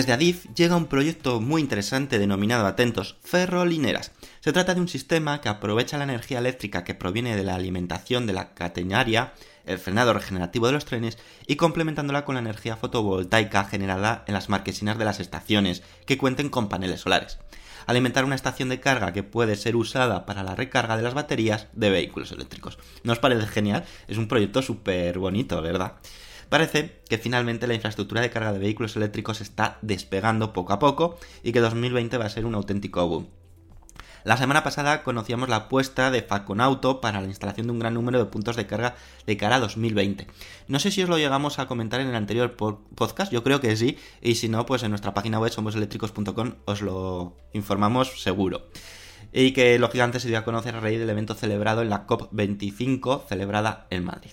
Desde 0.00 0.14
Adif 0.14 0.46
llega 0.54 0.76
un 0.76 0.86
proyecto 0.86 1.42
muy 1.42 1.60
interesante 1.60 2.18
denominado 2.18 2.64
Atentos 2.64 3.18
Ferrolineras. 3.22 4.12
Se 4.40 4.50
trata 4.50 4.74
de 4.74 4.80
un 4.80 4.88
sistema 4.88 5.42
que 5.42 5.50
aprovecha 5.50 5.98
la 5.98 6.04
energía 6.04 6.38
eléctrica 6.38 6.84
que 6.84 6.94
proviene 6.94 7.36
de 7.36 7.44
la 7.44 7.54
alimentación 7.54 8.26
de 8.26 8.32
la 8.32 8.54
catenaria, 8.54 9.34
el 9.66 9.78
frenado 9.78 10.14
regenerativo 10.14 10.66
de 10.66 10.72
los 10.72 10.86
trenes 10.86 11.18
y 11.46 11.56
complementándola 11.56 12.24
con 12.24 12.36
la 12.36 12.40
energía 12.40 12.78
fotovoltaica 12.78 13.64
generada 13.64 14.24
en 14.26 14.32
las 14.32 14.48
marquesinas 14.48 14.96
de 14.96 15.04
las 15.04 15.20
estaciones 15.20 15.82
que 16.06 16.16
cuenten 16.16 16.48
con 16.48 16.70
paneles 16.70 17.02
solares. 17.02 17.38
Alimentar 17.84 18.24
una 18.24 18.36
estación 18.36 18.70
de 18.70 18.80
carga 18.80 19.12
que 19.12 19.22
puede 19.22 19.54
ser 19.54 19.76
usada 19.76 20.24
para 20.24 20.42
la 20.42 20.54
recarga 20.54 20.96
de 20.96 21.02
las 21.02 21.12
baterías 21.12 21.66
de 21.74 21.90
vehículos 21.90 22.32
eléctricos. 22.32 22.78
¿No 23.04 23.12
os 23.12 23.18
parece 23.18 23.46
genial? 23.46 23.84
Es 24.08 24.16
un 24.16 24.28
proyecto 24.28 24.62
súper 24.62 25.18
bonito, 25.18 25.60
¿verdad? 25.60 25.96
Parece 26.50 27.00
que 27.08 27.16
finalmente 27.16 27.68
la 27.68 27.74
infraestructura 27.74 28.20
de 28.20 28.30
carga 28.30 28.52
de 28.52 28.58
vehículos 28.58 28.96
eléctricos 28.96 29.40
está 29.40 29.78
despegando 29.82 30.52
poco 30.52 30.72
a 30.72 30.80
poco 30.80 31.16
y 31.44 31.52
que 31.52 31.60
2020 31.60 32.18
va 32.18 32.26
a 32.26 32.30
ser 32.30 32.44
un 32.44 32.56
auténtico 32.56 33.06
boom. 33.06 33.28
La 34.24 34.36
semana 34.36 34.64
pasada 34.64 35.04
conocíamos 35.04 35.48
la 35.48 35.56
apuesta 35.56 36.10
de 36.10 36.26
Auto 36.58 37.00
para 37.00 37.20
la 37.20 37.28
instalación 37.28 37.68
de 37.68 37.72
un 37.72 37.78
gran 37.78 37.94
número 37.94 38.18
de 38.18 38.24
puntos 38.26 38.56
de 38.56 38.66
carga 38.66 38.96
de 39.26 39.36
cara 39.36 39.56
a 39.56 39.60
2020. 39.60 40.26
No 40.66 40.80
sé 40.80 40.90
si 40.90 41.02
os 41.04 41.08
lo 41.08 41.18
llegamos 41.18 41.60
a 41.60 41.68
comentar 41.68 42.00
en 42.00 42.08
el 42.08 42.16
anterior 42.16 42.56
podcast, 42.56 43.32
yo 43.32 43.44
creo 43.44 43.60
que 43.60 43.76
sí, 43.76 43.96
y 44.20 44.34
si 44.34 44.48
no, 44.48 44.66
pues 44.66 44.82
en 44.82 44.90
nuestra 44.90 45.14
página 45.14 45.38
web 45.38 45.52
somoseléctricos.com 45.52 46.54
os 46.64 46.82
lo 46.82 47.36
informamos 47.52 48.22
seguro. 48.22 48.66
Y 49.32 49.52
que 49.52 49.78
lógicamente 49.78 50.18
se 50.18 50.26
dio 50.26 50.38
a 50.38 50.44
conocer 50.44 50.74
a 50.74 50.80
raíz 50.80 50.98
del 50.98 51.10
evento 51.10 51.34
celebrado 51.34 51.80
en 51.80 51.90
la 51.90 52.08
COP25 52.08 53.26
celebrada 53.28 53.86
en 53.90 54.04
Madrid 54.04 54.32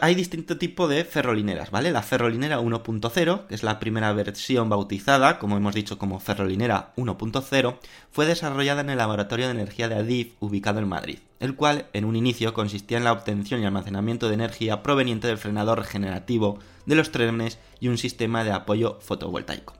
hay 0.00 0.14
distinto 0.14 0.58
tipo 0.58 0.88
de 0.88 1.04
ferrolineras, 1.04 1.70
¿vale? 1.70 1.90
La 1.90 2.02
ferrolinera 2.02 2.60
1.0, 2.60 3.46
que 3.46 3.54
es 3.54 3.62
la 3.62 3.78
primera 3.78 4.12
versión 4.12 4.68
bautizada, 4.68 5.38
como 5.38 5.56
hemos 5.56 5.74
dicho 5.74 5.98
como 5.98 6.20
ferrolinera 6.20 6.92
1.0, 6.96 7.78
fue 8.10 8.26
desarrollada 8.26 8.82
en 8.82 8.90
el 8.90 8.98
laboratorio 8.98 9.46
de 9.46 9.52
energía 9.52 9.88
de 9.88 9.94
Adif 9.94 10.34
ubicado 10.40 10.80
en 10.80 10.88
Madrid, 10.88 11.20
el 11.38 11.54
cual 11.54 11.86
en 11.94 12.04
un 12.04 12.14
inicio 12.14 12.52
consistía 12.52 12.98
en 12.98 13.04
la 13.04 13.12
obtención 13.12 13.62
y 13.62 13.66
almacenamiento 13.66 14.28
de 14.28 14.34
energía 14.34 14.82
proveniente 14.82 15.28
del 15.28 15.38
frenador 15.38 15.78
regenerativo 15.78 16.58
de 16.84 16.96
los 16.96 17.10
trenes 17.10 17.58
y 17.80 17.88
un 17.88 17.96
sistema 17.96 18.44
de 18.44 18.52
apoyo 18.52 18.98
fotovoltaico. 19.00 19.74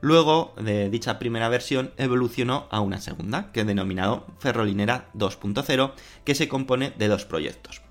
Luego 0.00 0.54
de 0.60 0.90
dicha 0.90 1.18
primera 1.18 1.48
versión 1.48 1.92
evolucionó 1.96 2.66
a 2.70 2.80
una 2.80 3.00
segunda, 3.00 3.50
que 3.52 3.64
denominado 3.64 4.26
Ferrolinera 4.38 5.10
2.0, 5.14 5.92
que 6.24 6.34
se 6.34 6.48
compone 6.48 6.92
de 6.96 7.08
dos 7.08 7.24
proyectos. 7.24 7.87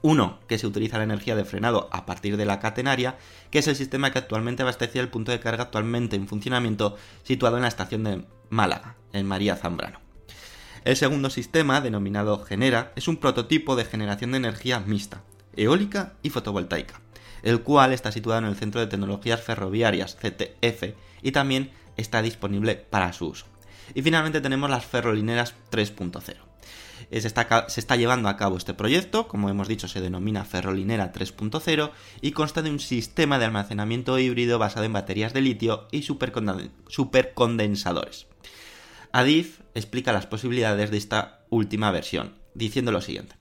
Uno, 0.00 0.38
que 0.46 0.58
se 0.58 0.66
utiliza 0.66 0.98
la 0.98 1.04
energía 1.04 1.34
de 1.34 1.44
frenado 1.44 1.88
a 1.90 2.06
partir 2.06 2.36
de 2.36 2.44
la 2.44 2.60
catenaria, 2.60 3.18
que 3.50 3.58
es 3.58 3.66
el 3.66 3.74
sistema 3.74 4.12
que 4.12 4.18
actualmente 4.18 4.62
abastece 4.62 5.00
el 5.00 5.08
punto 5.08 5.32
de 5.32 5.40
carga 5.40 5.64
actualmente 5.64 6.14
en 6.14 6.28
funcionamiento 6.28 6.96
situado 7.24 7.56
en 7.56 7.62
la 7.62 7.68
estación 7.68 8.04
de 8.04 8.24
Málaga, 8.48 8.94
en 9.12 9.26
María 9.26 9.56
Zambrano. 9.56 10.00
El 10.84 10.96
segundo 10.96 11.30
sistema, 11.30 11.80
denominado 11.80 12.44
Genera, 12.44 12.92
es 12.94 13.08
un 13.08 13.16
prototipo 13.16 13.74
de 13.74 13.84
generación 13.84 14.30
de 14.30 14.38
energía 14.38 14.78
mixta, 14.78 15.22
eólica 15.56 16.14
y 16.22 16.30
fotovoltaica, 16.30 17.00
el 17.42 17.62
cual 17.62 17.92
está 17.92 18.12
situado 18.12 18.38
en 18.38 18.44
el 18.44 18.56
Centro 18.56 18.80
de 18.80 18.86
Tecnologías 18.86 19.42
Ferroviarias, 19.42 20.16
CTF, 20.16 20.94
y 21.22 21.32
también 21.32 21.72
está 21.96 22.22
disponible 22.22 22.76
para 22.76 23.12
su 23.12 23.26
uso. 23.26 23.46
Y 23.94 24.02
finalmente 24.02 24.40
tenemos 24.40 24.70
las 24.70 24.86
ferrolineras 24.86 25.54
3.0 25.72 26.47
se 27.10 27.26
está, 27.26 27.96
llevando 27.96 28.28
a 28.28 28.36
cabo 28.36 28.56
este 28.56 28.74
proyecto, 28.74 29.26
como 29.28 29.48
hemos 29.48 29.68
dicho 29.68 29.86
se 29.88 30.00
denomina 30.00 30.44
Ferrolinera 30.44 31.12
3.0 31.12 31.90
y 32.20 32.32
consta 32.32 32.62
de 32.62 32.70
un 32.70 32.80
sistema 32.80 33.38
de 33.38 33.44
almacenamiento 33.46 34.18
híbrido 34.18 34.58
basado 34.58 34.84
en 34.84 34.92
baterías 34.92 35.32
de 35.32 35.40
litio 35.40 35.88
y 35.90 36.02
supercondensadores. 36.02 38.26
Adif 39.12 39.60
explica 39.74 40.12
las 40.12 40.26
posibilidades 40.26 40.90
de 40.90 40.98
esta 40.98 41.46
última 41.48 41.90
versión, 41.90 42.34
diciendo 42.54 42.92
lo 42.92 43.00
siguiente. 43.00 43.36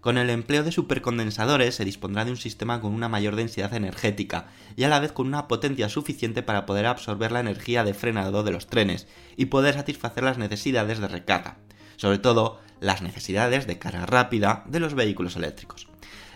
Con 0.00 0.18
el 0.18 0.30
empleo 0.30 0.64
de 0.64 0.72
supercondensadores 0.72 1.76
se 1.76 1.84
dispondrá 1.84 2.24
de 2.24 2.32
un 2.32 2.36
sistema 2.36 2.80
con 2.80 2.92
una 2.92 3.08
mayor 3.08 3.36
densidad 3.36 3.72
energética 3.72 4.48
y 4.74 4.82
a 4.82 4.88
la 4.88 4.98
vez 4.98 5.12
con 5.12 5.28
una 5.28 5.46
potencia 5.46 5.88
suficiente 5.88 6.42
para 6.42 6.66
poder 6.66 6.86
absorber 6.86 7.30
la 7.30 7.38
energía 7.38 7.84
de 7.84 7.94
frenado 7.94 8.42
de 8.42 8.50
los 8.50 8.66
trenes 8.66 9.06
y 9.36 9.44
poder 9.44 9.74
satisfacer 9.74 10.24
las 10.24 10.38
necesidades 10.38 10.98
de 10.98 11.06
recarga, 11.06 11.58
sobre 11.96 12.18
todo 12.18 12.60
las 12.80 13.02
necesidades 13.02 13.66
de 13.66 13.78
carga 13.78 14.06
rápida 14.06 14.64
de 14.66 14.80
los 14.80 14.94
vehículos 14.94 15.36
eléctricos. 15.36 15.88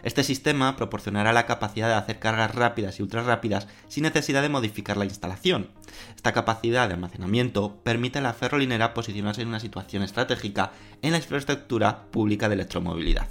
Este 0.02 0.22
sistema 0.22 0.76
proporcionará 0.76 1.32
la 1.32 1.46
capacidad 1.46 1.88
de 1.88 1.94
hacer 1.94 2.20
cargas 2.20 2.54
rápidas 2.54 2.98
y 2.98 3.02
ultra 3.02 3.24
rápidas 3.24 3.66
sin 3.88 4.04
necesidad 4.04 4.40
de 4.40 4.48
modificar 4.48 4.96
la 4.96 5.04
instalación. 5.04 5.70
Esta 6.14 6.32
capacidad 6.32 6.86
de 6.86 6.94
almacenamiento 6.94 7.80
permite 7.82 8.20
a 8.20 8.22
la 8.22 8.32
ferrolinera 8.32 8.94
posicionarse 8.94 9.42
en 9.42 9.48
una 9.48 9.58
situación 9.58 10.04
estratégica 10.04 10.70
en 11.02 11.10
la 11.10 11.18
infraestructura 11.18 12.04
pública 12.12 12.48
de 12.48 12.54
electromovilidad. 12.54 13.26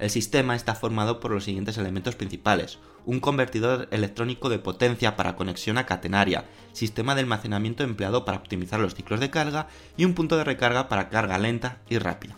El 0.00 0.08
sistema 0.08 0.56
está 0.56 0.74
formado 0.74 1.20
por 1.20 1.30
los 1.30 1.44
siguientes 1.44 1.76
elementos 1.76 2.16
principales. 2.16 2.78
Un 3.04 3.20
convertidor 3.20 3.86
electrónico 3.90 4.48
de 4.48 4.58
potencia 4.58 5.14
para 5.14 5.36
conexión 5.36 5.76
a 5.76 5.84
catenaria, 5.84 6.46
sistema 6.72 7.14
de 7.14 7.20
almacenamiento 7.20 7.84
empleado 7.84 8.24
para 8.24 8.38
optimizar 8.38 8.80
los 8.80 8.94
ciclos 8.94 9.20
de 9.20 9.28
carga 9.28 9.68
y 9.98 10.06
un 10.06 10.14
punto 10.14 10.38
de 10.38 10.44
recarga 10.44 10.88
para 10.88 11.10
carga 11.10 11.36
lenta 11.36 11.82
y 11.90 11.98
rápida. 11.98 12.34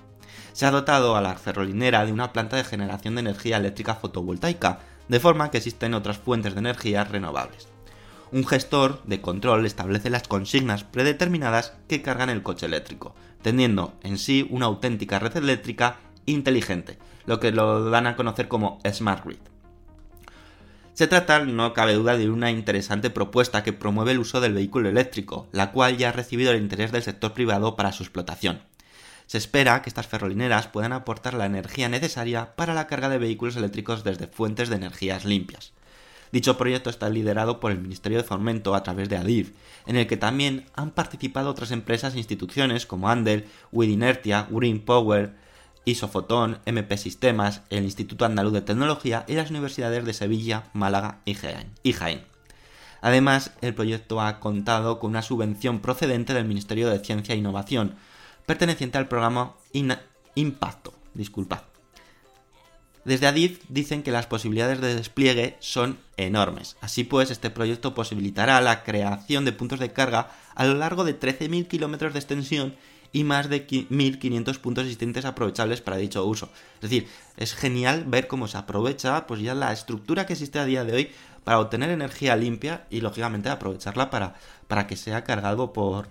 Se 0.52 0.66
ha 0.66 0.72
dotado 0.72 1.14
a 1.14 1.20
la 1.20 1.36
ferrolinera 1.36 2.04
de 2.04 2.10
una 2.10 2.32
planta 2.32 2.56
de 2.56 2.64
generación 2.64 3.14
de 3.14 3.20
energía 3.20 3.58
eléctrica 3.58 3.94
fotovoltaica, 3.94 4.80
de 5.08 5.20
forma 5.20 5.52
que 5.52 5.58
existen 5.58 5.94
otras 5.94 6.18
fuentes 6.18 6.54
de 6.54 6.60
energía 6.60 7.04
renovables. 7.04 7.68
Un 8.32 8.44
gestor 8.44 9.04
de 9.04 9.20
control 9.20 9.66
establece 9.66 10.10
las 10.10 10.26
consignas 10.26 10.82
predeterminadas 10.82 11.74
que 11.86 12.02
cargan 12.02 12.28
el 12.28 12.42
coche 12.42 12.66
eléctrico, 12.66 13.14
teniendo 13.40 13.94
en 14.02 14.18
sí 14.18 14.48
una 14.50 14.66
auténtica 14.66 15.20
red 15.20 15.36
eléctrica 15.36 15.98
inteligente, 16.26 16.98
lo 17.26 17.40
que 17.40 17.52
lo 17.52 17.90
dan 17.90 18.06
a 18.06 18.16
conocer 18.16 18.48
como 18.48 18.80
Smart 18.90 19.24
Grid. 19.24 19.38
Se 20.94 21.06
trata, 21.06 21.38
no 21.44 21.72
cabe 21.72 21.94
duda, 21.94 22.18
de 22.18 22.28
una 22.28 22.50
interesante 22.50 23.08
propuesta 23.08 23.62
que 23.62 23.72
promueve 23.72 24.12
el 24.12 24.18
uso 24.18 24.40
del 24.42 24.52
vehículo 24.52 24.90
eléctrico, 24.90 25.48
la 25.50 25.72
cual 25.72 25.96
ya 25.96 26.10
ha 26.10 26.12
recibido 26.12 26.52
el 26.52 26.60
interés 26.60 26.92
del 26.92 27.02
sector 27.02 27.32
privado 27.32 27.76
para 27.76 27.92
su 27.92 28.02
explotación. 28.02 28.60
Se 29.26 29.38
espera 29.38 29.80
que 29.80 29.88
estas 29.88 30.06
ferrolineras 30.06 30.66
puedan 30.66 30.92
aportar 30.92 31.32
la 31.32 31.46
energía 31.46 31.88
necesaria 31.88 32.54
para 32.56 32.74
la 32.74 32.86
carga 32.86 33.08
de 33.08 33.16
vehículos 33.16 33.56
eléctricos 33.56 34.04
desde 34.04 34.26
fuentes 34.26 34.68
de 34.68 34.76
energías 34.76 35.24
limpias. 35.24 35.72
Dicho 36.32 36.58
proyecto 36.58 36.90
está 36.90 37.08
liderado 37.08 37.60
por 37.60 37.72
el 37.72 37.78
Ministerio 37.78 38.18
de 38.18 38.24
Fomento 38.24 38.74
a 38.74 38.82
través 38.82 39.08
de 39.08 39.16
ADIF, 39.16 39.52
en 39.86 39.96
el 39.96 40.06
que 40.06 40.16
también 40.16 40.66
han 40.74 40.90
participado 40.90 41.50
otras 41.50 41.70
empresas 41.70 42.14
e 42.14 42.18
instituciones 42.18 42.84
como 42.84 43.08
Andel, 43.08 43.46
Widinertia, 43.70 44.46
Green 44.50 44.80
Power, 44.80 45.34
Isofotón, 45.84 46.60
MP 46.64 46.96
Sistemas, 46.96 47.62
el 47.70 47.84
Instituto 47.84 48.24
Andaluz 48.24 48.52
de 48.52 48.62
Tecnología 48.62 49.24
y 49.28 49.34
las 49.34 49.50
universidades 49.50 50.04
de 50.04 50.12
Sevilla, 50.12 50.64
Málaga 50.72 51.20
y 51.24 51.34
Jaén. 51.34 52.24
Además, 53.00 53.52
el 53.60 53.74
proyecto 53.74 54.20
ha 54.20 54.38
contado 54.38 55.00
con 55.00 55.10
una 55.10 55.22
subvención 55.22 55.80
procedente 55.80 56.34
del 56.34 56.44
Ministerio 56.44 56.88
de 56.88 57.00
Ciencia 57.00 57.34
e 57.34 57.38
Innovación, 57.38 57.96
perteneciente 58.46 58.96
al 58.96 59.08
programa 59.08 59.54
Impacto. 60.34 60.94
Disculpad. 61.14 61.62
Desde 63.04 63.26
Adif 63.26 63.60
dicen 63.68 64.04
que 64.04 64.12
las 64.12 64.26
posibilidades 64.26 64.80
de 64.80 64.94
despliegue 64.94 65.56
son 65.58 65.98
enormes. 66.16 66.76
Así 66.80 67.02
pues, 67.02 67.32
este 67.32 67.50
proyecto 67.50 67.94
posibilitará 67.94 68.60
la 68.60 68.84
creación 68.84 69.44
de 69.44 69.52
puntos 69.52 69.80
de 69.80 69.92
carga 69.92 70.30
a 70.54 70.64
lo 70.64 70.74
largo 70.74 71.02
de 71.02 71.18
13.000 71.18 71.66
kilómetros 71.66 72.12
de 72.12 72.20
extensión 72.20 72.76
y 73.12 73.24
más 73.24 73.48
de 73.48 73.66
1500 73.88 74.58
puntos 74.58 74.84
existentes 74.84 75.24
aprovechables 75.24 75.80
para 75.80 75.98
dicho 75.98 76.24
uso. 76.24 76.50
Es 76.76 76.82
decir, 76.82 77.08
es 77.36 77.54
genial 77.54 78.04
ver 78.06 78.26
cómo 78.26 78.48
se 78.48 78.58
aprovecha 78.58 79.26
pues 79.26 79.40
ya 79.40 79.54
la 79.54 79.72
estructura 79.72 80.26
que 80.26 80.32
existe 80.32 80.58
a 80.58 80.64
día 80.64 80.84
de 80.84 80.94
hoy 80.94 81.10
para 81.44 81.60
obtener 81.60 81.90
energía 81.90 82.36
limpia 82.36 82.86
y 82.90 83.00
lógicamente 83.00 83.48
aprovecharla 83.48 84.10
para, 84.10 84.34
para 84.68 84.86
que 84.86 84.96
sea 84.96 85.24
cargado 85.24 85.72
por 85.72 86.08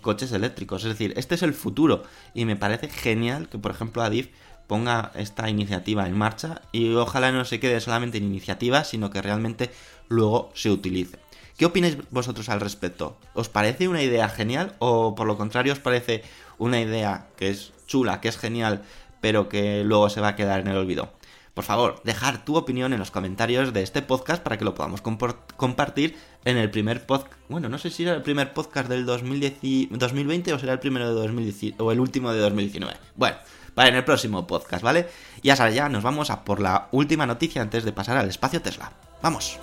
coches 0.00 0.32
eléctricos. 0.32 0.84
Es 0.84 0.90
decir, 0.90 1.14
este 1.16 1.34
es 1.34 1.42
el 1.42 1.54
futuro 1.54 2.02
y 2.34 2.44
me 2.44 2.56
parece 2.56 2.88
genial 2.88 3.48
que 3.48 3.58
por 3.58 3.70
ejemplo 3.70 4.02
Adif 4.02 4.28
ponga 4.66 5.10
esta 5.14 5.50
iniciativa 5.50 6.06
en 6.06 6.16
marcha 6.16 6.62
y 6.70 6.94
ojalá 6.94 7.32
no 7.32 7.44
se 7.44 7.58
quede 7.58 7.80
solamente 7.80 8.18
en 8.18 8.24
iniciativa, 8.24 8.84
sino 8.84 9.10
que 9.10 9.20
realmente 9.20 9.70
luego 10.08 10.50
se 10.54 10.70
utilice. 10.70 11.18
¿Qué 11.60 11.66
opináis 11.66 11.98
vosotros 12.10 12.48
al 12.48 12.58
respecto? 12.58 13.18
¿Os 13.34 13.50
parece 13.50 13.86
una 13.86 14.02
idea 14.02 14.30
genial 14.30 14.76
o 14.78 15.14
por 15.14 15.26
lo 15.26 15.36
contrario 15.36 15.74
os 15.74 15.78
parece 15.78 16.22
una 16.56 16.80
idea 16.80 17.26
que 17.36 17.50
es 17.50 17.74
chula, 17.86 18.22
que 18.22 18.28
es 18.28 18.38
genial, 18.38 18.80
pero 19.20 19.50
que 19.50 19.84
luego 19.84 20.08
se 20.08 20.22
va 20.22 20.28
a 20.28 20.36
quedar 20.36 20.60
en 20.60 20.68
el 20.68 20.78
olvido? 20.78 21.12
Por 21.52 21.64
favor, 21.64 22.00
dejar 22.02 22.46
tu 22.46 22.56
opinión 22.56 22.94
en 22.94 22.98
los 22.98 23.10
comentarios 23.10 23.74
de 23.74 23.82
este 23.82 24.00
podcast 24.00 24.42
para 24.42 24.56
que 24.56 24.64
lo 24.64 24.74
podamos 24.74 25.02
compartir 25.02 26.16
en 26.46 26.56
el 26.56 26.70
primer 26.70 27.04
podcast. 27.04 27.34
Bueno, 27.50 27.68
no 27.68 27.76
sé 27.76 27.90
si 27.90 28.04
era 28.04 28.14
el 28.14 28.22
primer 28.22 28.54
podcast 28.54 28.88
del 28.88 29.04
2020 29.04 30.54
o 30.54 30.58
será 30.58 30.72
el 30.72 30.80
primero 30.80 31.08
de 31.08 31.12
2019 31.12 31.76
o 31.78 31.92
el 31.92 32.00
último 32.00 32.32
de 32.32 32.40
2019. 32.40 32.96
Bueno, 33.16 33.36
para 33.74 33.90
en 33.90 33.96
el 33.96 34.04
próximo 34.04 34.46
podcast, 34.46 34.82
¿vale? 34.82 35.10
Y 35.42 35.48
ya 35.48 35.68
ya 35.68 35.90
nos 35.90 36.02
vamos 36.02 36.30
a 36.30 36.42
por 36.42 36.58
la 36.58 36.88
última 36.90 37.26
noticia 37.26 37.60
antes 37.60 37.84
de 37.84 37.92
pasar 37.92 38.16
al 38.16 38.30
espacio 38.30 38.62
Tesla. 38.62 38.92
¡Vamos! 39.20 39.60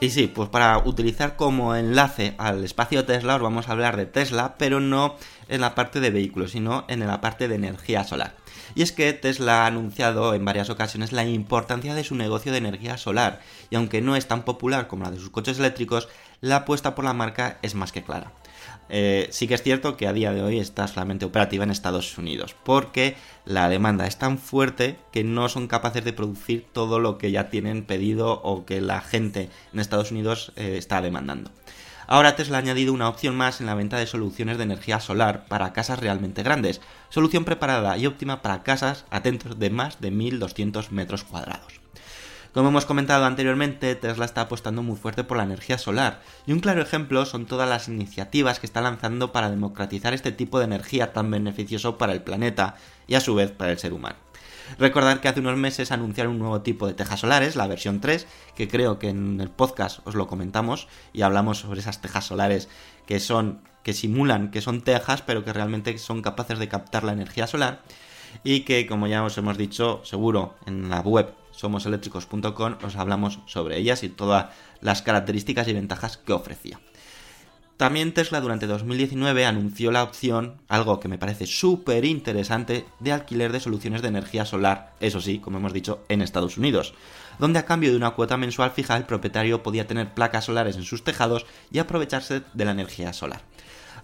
Y 0.00 0.10
sí, 0.10 0.26
pues 0.26 0.48
para 0.48 0.78
utilizar 0.78 1.36
como 1.36 1.74
enlace 1.74 2.34
al 2.36 2.62
espacio 2.64 3.04
Tesla 3.04 3.36
os 3.36 3.42
vamos 3.42 3.68
a 3.68 3.72
hablar 3.72 3.96
de 3.96 4.06
Tesla, 4.06 4.56
pero 4.58 4.80
no 4.80 5.16
en 5.48 5.60
la 5.60 5.74
parte 5.74 6.00
de 6.00 6.10
vehículos, 6.10 6.50
sino 6.50 6.84
en 6.88 7.00
la 7.06 7.20
parte 7.20 7.48
de 7.48 7.54
energía 7.54 8.04
solar. 8.04 8.34
Y 8.74 8.82
es 8.82 8.92
que 8.92 9.12
Tesla 9.12 9.62
ha 9.62 9.66
anunciado 9.66 10.34
en 10.34 10.44
varias 10.44 10.68
ocasiones 10.68 11.12
la 11.12 11.24
importancia 11.24 11.94
de 11.94 12.04
su 12.04 12.16
negocio 12.16 12.52
de 12.52 12.58
energía 12.58 12.98
solar, 12.98 13.40
y 13.70 13.76
aunque 13.76 14.02
no 14.02 14.16
es 14.16 14.26
tan 14.26 14.42
popular 14.42 14.88
como 14.88 15.04
la 15.04 15.10
de 15.10 15.18
sus 15.18 15.30
coches 15.30 15.58
eléctricos, 15.58 16.08
la 16.40 16.56
apuesta 16.56 16.94
por 16.94 17.04
la 17.04 17.14
marca 17.14 17.58
es 17.62 17.74
más 17.74 17.92
que 17.92 18.02
clara. 18.02 18.32
Eh, 18.88 19.28
sí 19.30 19.48
que 19.48 19.54
es 19.54 19.62
cierto 19.62 19.96
que 19.96 20.06
a 20.06 20.12
día 20.12 20.32
de 20.32 20.42
hoy 20.42 20.58
está 20.58 20.86
solamente 20.86 21.24
operativa 21.24 21.64
en 21.64 21.70
Estados 21.70 22.16
Unidos, 22.18 22.54
porque 22.64 23.16
la 23.44 23.68
demanda 23.68 24.06
es 24.06 24.18
tan 24.18 24.38
fuerte 24.38 24.96
que 25.12 25.24
no 25.24 25.48
son 25.48 25.68
capaces 25.68 26.04
de 26.04 26.12
producir 26.12 26.66
todo 26.72 27.00
lo 27.00 27.18
que 27.18 27.30
ya 27.30 27.50
tienen 27.50 27.84
pedido 27.84 28.40
o 28.42 28.64
que 28.64 28.80
la 28.80 29.00
gente 29.00 29.48
en 29.72 29.80
Estados 29.80 30.10
Unidos 30.10 30.52
eh, 30.56 30.76
está 30.78 31.00
demandando. 31.00 31.50
Ahora 32.06 32.36
Tesla 32.36 32.58
ha 32.58 32.60
añadido 32.60 32.92
una 32.92 33.08
opción 33.08 33.34
más 33.34 33.60
en 33.60 33.66
la 33.66 33.74
venta 33.74 33.96
de 33.96 34.06
soluciones 34.06 34.58
de 34.58 34.64
energía 34.64 35.00
solar 35.00 35.46
para 35.46 35.72
casas 35.72 35.98
realmente 35.98 36.42
grandes, 36.42 36.82
solución 37.08 37.44
preparada 37.44 37.96
y 37.96 38.06
óptima 38.06 38.42
para 38.42 38.62
casas 38.62 39.06
atentos 39.10 39.58
de 39.58 39.70
más 39.70 40.00
de 40.00 40.10
1200 40.10 40.92
metros 40.92 41.24
cuadrados. 41.24 41.83
Como 42.54 42.68
hemos 42.68 42.86
comentado 42.86 43.24
anteriormente, 43.24 43.96
Tesla 43.96 44.24
está 44.24 44.42
apostando 44.42 44.80
muy 44.84 44.94
fuerte 44.94 45.24
por 45.24 45.36
la 45.36 45.42
energía 45.42 45.76
solar, 45.76 46.22
y 46.46 46.52
un 46.52 46.60
claro 46.60 46.82
ejemplo 46.82 47.26
son 47.26 47.46
todas 47.46 47.68
las 47.68 47.88
iniciativas 47.88 48.60
que 48.60 48.66
está 48.66 48.80
lanzando 48.80 49.32
para 49.32 49.50
democratizar 49.50 50.14
este 50.14 50.30
tipo 50.30 50.60
de 50.60 50.66
energía 50.66 51.12
tan 51.12 51.32
beneficioso 51.32 51.98
para 51.98 52.12
el 52.12 52.22
planeta 52.22 52.76
y 53.08 53.16
a 53.16 53.20
su 53.20 53.34
vez 53.34 53.50
para 53.50 53.72
el 53.72 53.78
ser 53.78 53.92
humano. 53.92 54.14
Recordad 54.78 55.18
que 55.18 55.26
hace 55.26 55.40
unos 55.40 55.56
meses 55.56 55.90
anunciaron 55.90 56.34
un 56.34 56.38
nuevo 56.38 56.60
tipo 56.60 56.86
de 56.86 56.94
tejas 56.94 57.18
solares, 57.18 57.56
la 57.56 57.66
versión 57.66 58.00
3, 58.00 58.24
que 58.54 58.68
creo 58.68 59.00
que 59.00 59.08
en 59.08 59.40
el 59.40 59.50
podcast 59.50 60.06
os 60.06 60.14
lo 60.14 60.28
comentamos 60.28 60.86
y 61.12 61.22
hablamos 61.22 61.58
sobre 61.58 61.80
esas 61.80 62.00
tejas 62.00 62.24
solares 62.24 62.68
que 63.04 63.18
son 63.18 63.62
que 63.82 63.92
simulan 63.92 64.52
que 64.52 64.60
son 64.60 64.82
tejas, 64.82 65.22
pero 65.22 65.44
que 65.44 65.52
realmente 65.52 65.98
son 65.98 66.22
capaces 66.22 66.60
de 66.60 66.68
captar 66.68 67.02
la 67.02 67.12
energía 67.12 67.48
solar 67.48 67.82
y 68.44 68.60
que 68.60 68.86
como 68.86 69.08
ya 69.08 69.24
os 69.24 69.36
hemos 69.38 69.58
dicho, 69.58 70.00
seguro 70.04 70.54
en 70.66 70.88
la 70.88 71.00
web 71.00 71.34
somoseléctricos.com 71.56 72.76
os 72.82 72.96
hablamos 72.96 73.40
sobre 73.46 73.78
ellas 73.78 74.02
y 74.02 74.08
todas 74.08 74.46
las 74.80 75.02
características 75.02 75.68
y 75.68 75.72
ventajas 75.72 76.16
que 76.16 76.32
ofrecía. 76.32 76.80
También 77.76 78.14
Tesla 78.14 78.40
durante 78.40 78.68
2019 78.68 79.46
anunció 79.46 79.90
la 79.90 80.04
opción, 80.04 80.60
algo 80.68 81.00
que 81.00 81.08
me 81.08 81.18
parece 81.18 81.44
súper 81.46 82.04
interesante, 82.04 82.86
de 83.00 83.10
alquiler 83.10 83.50
de 83.50 83.58
soluciones 83.58 84.00
de 84.00 84.08
energía 84.08 84.46
solar, 84.46 84.92
eso 85.00 85.20
sí, 85.20 85.40
como 85.40 85.58
hemos 85.58 85.72
dicho, 85.72 86.04
en 86.08 86.22
Estados 86.22 86.56
Unidos, 86.56 86.94
donde 87.40 87.58
a 87.58 87.64
cambio 87.64 87.90
de 87.90 87.96
una 87.96 88.12
cuota 88.12 88.36
mensual 88.36 88.70
fija 88.70 88.96
el 88.96 89.06
propietario 89.06 89.64
podía 89.64 89.88
tener 89.88 90.14
placas 90.14 90.44
solares 90.44 90.76
en 90.76 90.84
sus 90.84 91.02
tejados 91.02 91.46
y 91.72 91.80
aprovecharse 91.80 92.42
de 92.52 92.64
la 92.64 92.70
energía 92.70 93.12
solar. 93.12 93.42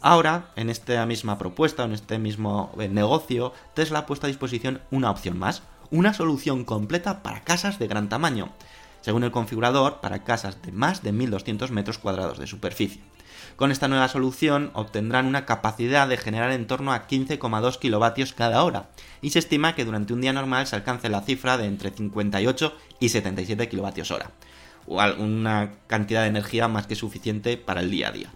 Ahora, 0.00 0.50
en 0.56 0.68
esta 0.68 1.06
misma 1.06 1.38
propuesta, 1.38 1.84
en 1.84 1.92
este 1.92 2.18
mismo 2.18 2.72
eh, 2.80 2.88
negocio, 2.88 3.52
Tesla 3.74 4.00
ha 4.00 4.06
puesto 4.06 4.26
a 4.26 4.28
disposición 4.28 4.80
una 4.90 5.10
opción 5.10 5.38
más, 5.38 5.62
una 5.90 6.14
solución 6.14 6.64
completa 6.64 7.22
para 7.22 7.42
casas 7.42 7.79
de 7.79 7.88
gran 7.88 8.09
tamaño, 8.09 8.50
según 9.00 9.24
el 9.24 9.31
configurador 9.31 10.00
para 10.00 10.24
casas 10.24 10.62
de 10.62 10.72
más 10.72 11.03
de 11.03 11.12
1200 11.12 11.70
metros 11.70 11.98
cuadrados 11.98 12.38
de 12.38 12.46
superficie. 12.46 13.03
Con 13.57 13.72
esta 13.72 13.88
nueva 13.88 14.09
solución 14.09 14.70
obtendrán 14.74 15.26
una 15.26 15.46
capacidad 15.46 16.09
de 16.09 16.16
generar 16.16 16.53
en 16.53 16.66
torno 16.66 16.92
a 16.92 17.07
15,2 17.07 17.79
kilovatios 17.79 18.33
cada 18.33 18.62
hora 18.64 18.90
y 19.20 19.31
se 19.31 19.38
estima 19.38 19.74
que 19.74 19.85
durante 19.85 20.12
un 20.12 20.20
día 20.20 20.33
normal 20.33 20.66
se 20.66 20.76
alcance 20.76 21.09
la 21.09 21.22
cifra 21.22 21.59
de 21.59 21.66
entre 21.66 21.90
58 21.90 22.74
y 23.00 23.09
77 23.09 23.68
kilovatios 23.68 24.11
hora, 24.11 24.31
o 24.87 25.03
una 25.18 25.72
cantidad 25.87 26.22
de 26.22 26.29
energía 26.29 26.68
más 26.68 26.87
que 26.87 26.94
suficiente 26.94 27.57
para 27.57 27.81
el 27.81 27.90
día 27.90 28.09
a 28.09 28.12
día. 28.12 28.31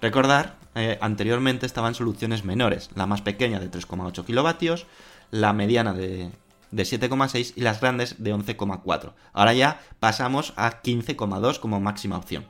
Recordar, 0.00 0.56
eh, 0.74 0.98
anteriormente 1.00 1.66
estaban 1.66 1.94
soluciones 1.94 2.44
menores, 2.44 2.90
la 2.94 3.06
más 3.06 3.22
pequeña 3.22 3.60
de 3.60 3.70
3,8 3.70 4.24
kilovatios, 4.24 4.86
la 5.30 5.52
mediana 5.52 5.92
de, 5.92 6.30
de 6.70 6.82
7,6 6.84 7.54
y 7.56 7.60
las 7.62 7.80
grandes 7.80 8.22
de 8.22 8.34
11,4. 8.34 9.12
Ahora 9.32 9.52
ya 9.54 9.80
pasamos 9.98 10.52
a 10.56 10.82
15,2 10.82 11.58
como 11.58 11.80
máxima 11.80 12.16
opción. 12.16 12.46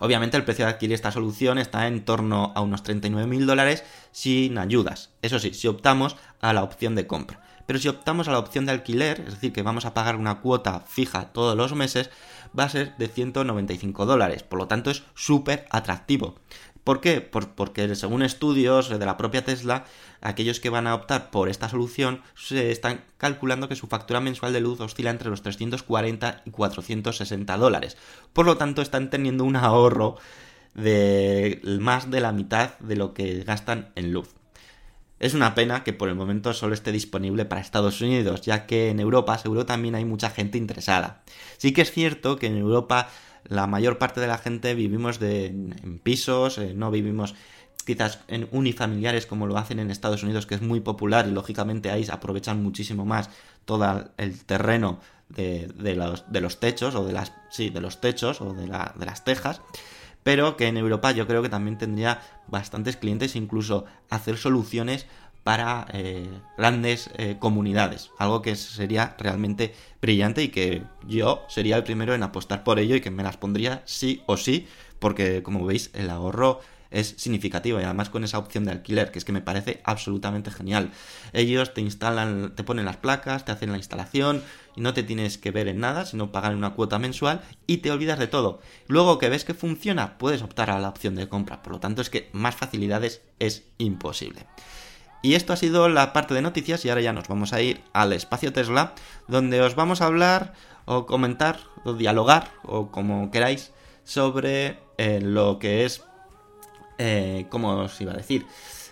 Obviamente 0.00 0.36
el 0.36 0.44
precio 0.44 0.64
de 0.64 0.72
adquirir 0.72 0.94
esta 0.94 1.12
solución 1.12 1.58
está 1.58 1.86
en 1.86 2.04
torno 2.04 2.52
a 2.54 2.60
unos 2.60 2.84
39.000 2.84 3.46
dólares 3.46 3.84
sin 4.10 4.58
ayudas. 4.58 5.10
Eso 5.22 5.38
sí, 5.38 5.54
si 5.54 5.68
optamos 5.68 6.16
a 6.40 6.52
la 6.52 6.62
opción 6.62 6.94
de 6.94 7.06
compra. 7.06 7.40
Pero 7.66 7.78
si 7.78 7.88
optamos 7.88 8.28
a 8.28 8.32
la 8.32 8.38
opción 8.38 8.66
de 8.66 8.72
alquiler, 8.72 9.20
es 9.20 9.34
decir, 9.34 9.52
que 9.52 9.62
vamos 9.62 9.86
a 9.86 9.94
pagar 9.94 10.16
una 10.16 10.40
cuota 10.40 10.80
fija 10.80 11.32
todos 11.32 11.56
los 11.56 11.74
meses, 11.74 12.10
va 12.58 12.64
a 12.64 12.68
ser 12.68 12.94
de 12.98 13.08
195 13.08 14.04
dólares. 14.04 14.42
Por 14.42 14.58
lo 14.58 14.68
tanto, 14.68 14.90
es 14.90 15.04
súper 15.14 15.66
atractivo. 15.70 16.34
¿Por 16.84 17.00
qué? 17.00 17.22
porque 17.22 17.94
según 17.94 18.22
estudios 18.22 18.90
de 18.90 19.06
la 19.06 19.16
propia 19.16 19.44
Tesla, 19.44 19.86
aquellos 20.20 20.60
que 20.60 20.68
van 20.68 20.86
a 20.86 20.94
optar 20.94 21.30
por 21.30 21.48
esta 21.48 21.70
solución 21.70 22.20
se 22.36 22.70
están 22.70 23.04
calculando 23.16 23.68
que 23.68 23.76
su 23.76 23.86
factura 23.86 24.20
mensual 24.20 24.52
de 24.52 24.60
luz 24.60 24.80
oscila 24.80 25.10
entre 25.10 25.30
los 25.30 25.40
340 25.40 26.42
y 26.44 26.50
460 26.50 27.56
dólares. 27.56 27.96
Por 28.34 28.44
lo 28.44 28.58
tanto, 28.58 28.82
están 28.82 29.08
teniendo 29.08 29.44
un 29.44 29.56
ahorro 29.56 30.16
de 30.74 31.60
más 31.80 32.10
de 32.10 32.20
la 32.20 32.32
mitad 32.32 32.78
de 32.80 32.96
lo 32.96 33.14
que 33.14 33.44
gastan 33.44 33.90
en 33.94 34.12
luz. 34.12 34.34
Es 35.20 35.32
una 35.32 35.54
pena 35.54 35.84
que 35.84 35.94
por 35.94 36.10
el 36.10 36.16
momento 36.16 36.52
solo 36.52 36.74
esté 36.74 36.92
disponible 36.92 37.46
para 37.46 37.62
Estados 37.62 38.02
Unidos, 38.02 38.42
ya 38.42 38.66
que 38.66 38.90
en 38.90 39.00
Europa 39.00 39.38
seguro 39.38 39.64
también 39.64 39.94
hay 39.94 40.04
mucha 40.04 40.28
gente 40.28 40.58
interesada. 40.58 41.22
Sí 41.56 41.72
que 41.72 41.82
es 41.82 41.92
cierto 41.92 42.36
que 42.36 42.48
en 42.48 42.58
Europa 42.58 43.08
la 43.48 43.66
mayor 43.66 43.98
parte 43.98 44.20
de 44.20 44.26
la 44.26 44.38
gente 44.38 44.74
vivimos 44.74 45.18
de, 45.18 45.46
en 45.46 46.00
pisos, 46.02 46.58
eh, 46.58 46.74
no 46.74 46.90
vivimos 46.90 47.34
quizás 47.84 48.20
en 48.28 48.48
unifamiliares 48.50 49.26
como 49.26 49.46
lo 49.46 49.58
hacen 49.58 49.78
en 49.78 49.90
Estados 49.90 50.22
Unidos, 50.22 50.46
que 50.46 50.54
es 50.54 50.62
muy 50.62 50.80
popular 50.80 51.26
y 51.28 51.30
lógicamente 51.30 51.90
ahí 51.90 52.06
aprovechan 52.10 52.62
muchísimo 52.62 53.04
más 53.04 53.30
todo 53.64 54.10
el 54.16 54.44
terreno 54.44 55.00
de, 55.28 55.68
los, 55.96 56.30
de 56.30 56.40
los, 56.40 56.60
techos 56.60 56.94
o 56.94 57.04
de 57.04 57.12
las 57.12 57.32
sí, 57.50 57.70
de 57.70 57.80
los 57.80 58.00
techos 58.00 58.40
o 58.40 58.54
de, 58.54 58.66
la, 58.66 58.94
de 58.98 59.06
las 59.06 59.24
tejas 59.24 59.60
pero 60.24 60.56
que 60.56 60.66
en 60.66 60.76
Europa 60.76 61.12
yo 61.12 61.28
creo 61.28 61.42
que 61.42 61.48
también 61.48 61.78
tendría 61.78 62.20
bastantes 62.48 62.96
clientes 62.96 63.36
incluso 63.36 63.84
hacer 64.10 64.36
soluciones 64.36 65.06
para 65.44 65.86
eh, 65.92 66.26
grandes 66.56 67.10
eh, 67.18 67.36
comunidades. 67.38 68.10
Algo 68.18 68.42
que 68.42 68.56
sería 68.56 69.14
realmente 69.18 69.74
brillante 70.00 70.42
y 70.42 70.48
que 70.48 70.82
yo 71.06 71.44
sería 71.48 71.76
el 71.76 71.84
primero 71.84 72.14
en 72.14 72.22
apostar 72.22 72.64
por 72.64 72.78
ello 72.78 72.96
y 72.96 73.00
que 73.00 73.10
me 73.10 73.22
las 73.22 73.36
pondría 73.36 73.82
sí 73.84 74.22
o 74.26 74.36
sí, 74.36 74.66
porque 74.98 75.42
como 75.42 75.64
veis 75.66 75.90
el 75.92 76.10
ahorro 76.10 76.60
es 76.90 77.14
significativo 77.18 77.80
y 77.80 77.84
además 77.84 78.08
con 78.08 78.24
esa 78.24 78.38
opción 78.38 78.64
de 78.64 78.70
alquiler, 78.70 79.10
que 79.10 79.18
es 79.18 79.24
que 79.24 79.32
me 79.32 79.40
parece 79.40 79.80
absolutamente 79.84 80.50
genial. 80.50 80.92
Ellos 81.32 81.74
te 81.74 81.80
instalan, 81.80 82.54
te 82.54 82.64
ponen 82.64 82.84
las 82.84 82.96
placas, 82.96 83.44
te 83.44 83.52
hacen 83.52 83.72
la 83.72 83.78
instalación 83.78 84.42
y 84.76 84.80
no 84.80 84.94
te 84.94 85.02
tienes 85.02 85.36
que 85.36 85.50
ver 85.50 85.68
en 85.68 85.80
nada, 85.80 86.06
sino 86.06 86.32
pagar 86.32 86.54
una 86.54 86.74
cuota 86.74 86.98
mensual 86.98 87.42
y 87.66 87.78
te 87.78 87.90
olvidas 87.90 88.18
de 88.18 88.28
todo. 88.28 88.60
Luego 88.86 89.18
que 89.18 89.28
ves 89.28 89.44
que 89.44 89.54
funciona, 89.54 90.16
puedes 90.18 90.42
optar 90.42 90.70
a 90.70 90.78
la 90.78 90.88
opción 90.88 91.16
de 91.16 91.28
compra. 91.28 91.62
Por 91.62 91.72
lo 91.72 91.80
tanto, 91.80 92.00
es 92.00 92.10
que 92.10 92.30
más 92.32 92.54
facilidades 92.54 93.22
es 93.40 93.64
imposible. 93.78 94.46
Y 95.24 95.36
esto 95.36 95.54
ha 95.54 95.56
sido 95.56 95.88
la 95.88 96.12
parte 96.12 96.34
de 96.34 96.42
noticias 96.42 96.84
y 96.84 96.90
ahora 96.90 97.00
ya 97.00 97.14
nos 97.14 97.28
vamos 97.28 97.54
a 97.54 97.62
ir 97.62 97.80
al 97.94 98.12
espacio 98.12 98.52
Tesla, 98.52 98.92
donde 99.26 99.62
os 99.62 99.74
vamos 99.74 100.02
a 100.02 100.04
hablar 100.04 100.52
o 100.84 101.06
comentar 101.06 101.60
o 101.82 101.94
dialogar 101.94 102.50
o 102.62 102.90
como 102.90 103.30
queráis 103.30 103.72
sobre 104.04 104.78
eh, 104.98 105.20
lo 105.22 105.58
que 105.58 105.86
es... 105.86 106.04
Eh, 106.98 107.46
¿Cómo 107.48 107.70
os 107.70 107.98
iba 108.02 108.12
a 108.12 108.16
decir? 108.16 108.44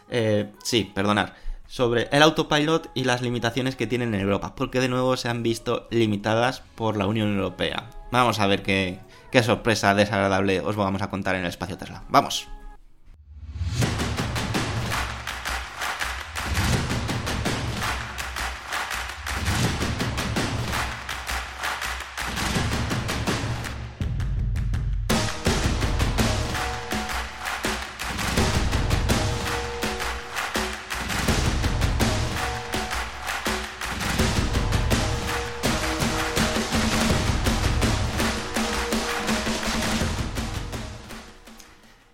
Eh, 0.08 0.50
sí, 0.64 0.90
perdonad 0.94 1.32
sobre 1.66 2.08
el 2.12 2.22
autopilot 2.22 2.90
y 2.94 3.04
las 3.04 3.20
limitaciones 3.20 3.76
que 3.76 3.86
tienen 3.86 4.14
en 4.14 4.22
Europa, 4.22 4.54
porque 4.54 4.80
de 4.80 4.88
nuevo 4.88 5.18
se 5.18 5.28
han 5.28 5.42
visto 5.42 5.86
limitadas 5.90 6.62
por 6.76 6.96
la 6.96 7.06
Unión 7.06 7.34
Europea. 7.36 7.90
Vamos 8.10 8.40
a 8.40 8.46
ver 8.46 8.62
qué, 8.62 9.00
qué 9.30 9.42
sorpresa 9.42 9.94
desagradable 9.94 10.60
os 10.60 10.76
vamos 10.76 11.02
a 11.02 11.10
contar 11.10 11.34
en 11.34 11.42
el 11.42 11.48
espacio 11.48 11.76
Tesla. 11.76 12.04
¡Vamos! 12.08 12.48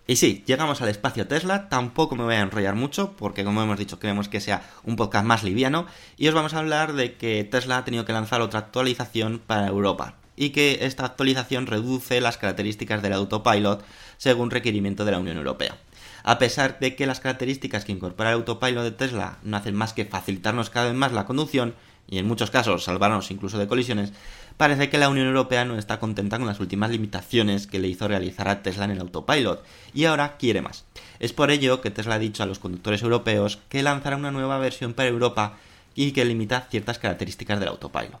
Y 0.09 0.15
sí, 0.15 0.43
llegamos 0.47 0.81
al 0.81 0.89
espacio 0.89 1.27
Tesla, 1.27 1.69
tampoco 1.69 2.15
me 2.15 2.23
voy 2.23 2.33
a 2.33 2.41
enrollar 2.41 2.73
mucho 2.73 3.15
porque 3.15 3.43
como 3.43 3.61
hemos 3.61 3.77
dicho 3.77 3.99
queremos 3.99 4.27
que 4.27 4.41
sea 4.41 4.67
un 4.83 4.95
podcast 4.95 5.23
más 5.23 5.43
liviano 5.43 5.85
y 6.17 6.27
os 6.27 6.33
vamos 6.33 6.55
a 6.55 6.57
hablar 6.57 6.93
de 6.93 7.13
que 7.13 7.43
Tesla 7.43 7.77
ha 7.77 7.85
tenido 7.85 8.05
que 8.05 8.13
lanzar 8.13 8.41
otra 8.41 8.57
actualización 8.57 9.37
para 9.37 9.67
Europa 9.67 10.15
y 10.35 10.49
que 10.49 10.79
esta 10.81 11.05
actualización 11.05 11.67
reduce 11.67 12.21
las 12.21 12.39
características 12.39 13.03
del 13.03 13.13
autopilot 13.13 13.85
según 14.17 14.49
requerimiento 14.49 15.05
de 15.05 15.11
la 15.11 15.19
Unión 15.19 15.37
Europea. 15.37 15.77
A 16.23 16.39
pesar 16.39 16.79
de 16.79 16.95
que 16.95 17.05
las 17.05 17.19
características 17.19 17.85
que 17.85 17.91
incorpora 17.91 18.31
el 18.31 18.37
autopilot 18.37 18.83
de 18.83 18.91
Tesla 18.91 19.37
no 19.43 19.57
hacen 19.57 19.75
más 19.75 19.93
que 19.93 20.05
facilitarnos 20.05 20.71
cada 20.71 20.87
vez 20.87 20.95
más 20.95 21.11
la 21.11 21.27
conducción 21.27 21.75
y 22.07 22.17
en 22.17 22.27
muchos 22.27 22.49
casos 22.49 22.83
salvarnos 22.83 23.29
incluso 23.29 23.59
de 23.59 23.67
colisiones, 23.67 24.11
parece 24.59 24.89
que 24.89 24.97
la 24.97 25.07
Unión 25.07 25.27
Europea 25.27 25.63
no 25.63 25.77
está 25.77 26.01
contenta 26.01 26.37
con 26.37 26.45
las 26.45 26.59
últimas 26.59 26.91
limitaciones 26.91 27.65
que 27.65 27.79
le 27.79 27.87
hizo 27.87 28.09
realizar 28.09 28.49
a 28.49 28.61
Tesla 28.61 28.83
en 28.83 28.91
el 28.91 28.99
autopilot 28.99 29.63
y 29.93 30.03
ahora 30.03 30.35
quiere 30.35 30.61
más. 30.61 30.83
Es 31.19 31.31
por 31.31 31.49
ello 31.49 31.79
que 31.79 31.91
Tesla 31.91 32.15
ha 32.15 32.19
dicho 32.19 32.43
a 32.43 32.45
los 32.45 32.59
conductores 32.59 33.01
europeos 33.01 33.59
que 33.69 33.81
lanzará 33.83 34.17
una 34.17 34.31
nueva 34.31 34.57
versión 34.57 34.93
para 34.93 35.07
Europa 35.07 35.53
y 35.95 36.11
que 36.11 36.25
limita 36.25 36.67
ciertas 36.69 36.99
características 36.99 37.61
del 37.61 37.69
autopilot. 37.69 38.19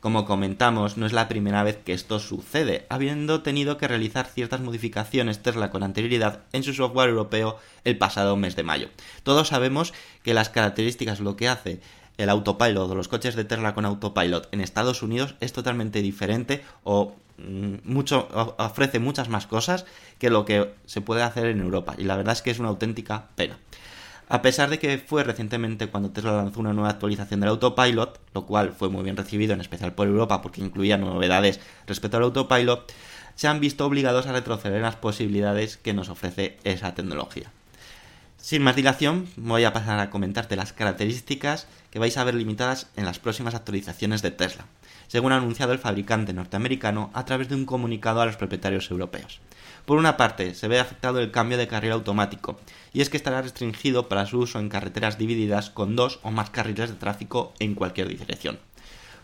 Como 0.00 0.24
comentamos, 0.24 0.96
no 0.96 1.04
es 1.04 1.12
la 1.12 1.28
primera 1.28 1.62
vez 1.62 1.76
que 1.76 1.92
esto 1.92 2.18
sucede, 2.18 2.86
habiendo 2.88 3.42
tenido 3.42 3.76
que 3.76 3.88
realizar 3.88 4.24
ciertas 4.24 4.60
modificaciones 4.62 5.42
Tesla 5.42 5.70
con 5.70 5.82
anterioridad 5.82 6.44
en 6.54 6.62
su 6.62 6.72
software 6.72 7.10
europeo 7.10 7.58
el 7.84 7.98
pasado 7.98 8.36
mes 8.36 8.56
de 8.56 8.62
mayo. 8.62 8.88
Todos 9.22 9.48
sabemos 9.48 9.92
que 10.22 10.32
las 10.32 10.48
características, 10.48 11.20
lo 11.20 11.36
que 11.36 11.48
hace 11.48 11.80
el 12.16 12.28
autopilot 12.28 12.90
o 12.90 12.94
los 12.94 13.08
coches 13.08 13.34
de 13.34 13.44
Tesla 13.44 13.74
con 13.74 13.84
autopilot 13.84 14.48
en 14.52 14.60
Estados 14.60 15.02
Unidos 15.02 15.34
es 15.40 15.52
totalmente 15.52 16.02
diferente 16.02 16.62
o 16.84 17.14
mm, 17.38 17.76
mucho 17.84 18.28
ofrece 18.58 18.98
muchas 18.98 19.28
más 19.28 19.46
cosas 19.46 19.84
que 20.18 20.30
lo 20.30 20.44
que 20.44 20.74
se 20.86 21.00
puede 21.00 21.22
hacer 21.22 21.46
en 21.46 21.60
Europa 21.60 21.94
y 21.98 22.04
la 22.04 22.16
verdad 22.16 22.32
es 22.32 22.42
que 22.42 22.50
es 22.50 22.58
una 22.58 22.68
auténtica 22.68 23.28
pena. 23.34 23.58
A 24.28 24.40
pesar 24.40 24.70
de 24.70 24.78
que 24.78 24.96
fue 24.98 25.22
recientemente 25.22 25.88
cuando 25.88 26.10
Tesla 26.10 26.32
lanzó 26.32 26.60
una 26.60 26.72
nueva 26.72 26.88
actualización 26.88 27.40
del 27.40 27.50
autopilot, 27.50 28.20
lo 28.32 28.46
cual 28.46 28.72
fue 28.72 28.88
muy 28.88 29.02
bien 29.02 29.18
recibido 29.18 29.52
en 29.52 29.60
especial 29.60 29.92
por 29.92 30.08
Europa 30.08 30.40
porque 30.40 30.62
incluía 30.62 30.96
novedades 30.96 31.60
respecto 31.86 32.16
al 32.16 32.22
autopilot, 32.22 32.90
se 33.34 33.48
han 33.48 33.60
visto 33.60 33.84
obligados 33.84 34.26
a 34.26 34.32
retroceder 34.32 34.76
en 34.76 34.82
las 34.84 34.96
posibilidades 34.96 35.76
que 35.76 35.92
nos 35.92 36.08
ofrece 36.08 36.56
esa 36.64 36.94
tecnología. 36.94 37.50
Sin 38.44 38.60
más 38.60 38.76
dilación, 38.76 39.26
voy 39.36 39.64
a 39.64 39.72
pasar 39.72 39.98
a 40.00 40.10
comentarte 40.10 40.54
las 40.54 40.74
características 40.74 41.66
que 41.90 41.98
vais 41.98 42.14
a 42.18 42.24
ver 42.24 42.34
limitadas 42.34 42.90
en 42.94 43.06
las 43.06 43.18
próximas 43.18 43.54
actualizaciones 43.54 44.20
de 44.20 44.32
Tesla, 44.32 44.66
según 45.06 45.32
ha 45.32 45.38
anunciado 45.38 45.72
el 45.72 45.78
fabricante 45.78 46.34
norteamericano 46.34 47.10
a 47.14 47.24
través 47.24 47.48
de 47.48 47.54
un 47.54 47.64
comunicado 47.64 48.20
a 48.20 48.26
los 48.26 48.36
propietarios 48.36 48.90
europeos. 48.90 49.40
Por 49.86 49.96
una 49.96 50.18
parte, 50.18 50.52
se 50.52 50.68
ve 50.68 50.78
afectado 50.78 51.20
el 51.20 51.30
cambio 51.30 51.56
de 51.56 51.68
carril 51.68 51.92
automático, 51.92 52.60
y 52.92 53.00
es 53.00 53.08
que 53.08 53.16
estará 53.16 53.40
restringido 53.40 54.10
para 54.10 54.26
su 54.26 54.40
uso 54.40 54.58
en 54.58 54.68
carreteras 54.68 55.16
divididas 55.16 55.70
con 55.70 55.96
dos 55.96 56.20
o 56.22 56.30
más 56.30 56.50
carriles 56.50 56.90
de 56.90 56.96
tráfico 56.96 57.54
en 57.60 57.74
cualquier 57.74 58.08
dirección. 58.08 58.58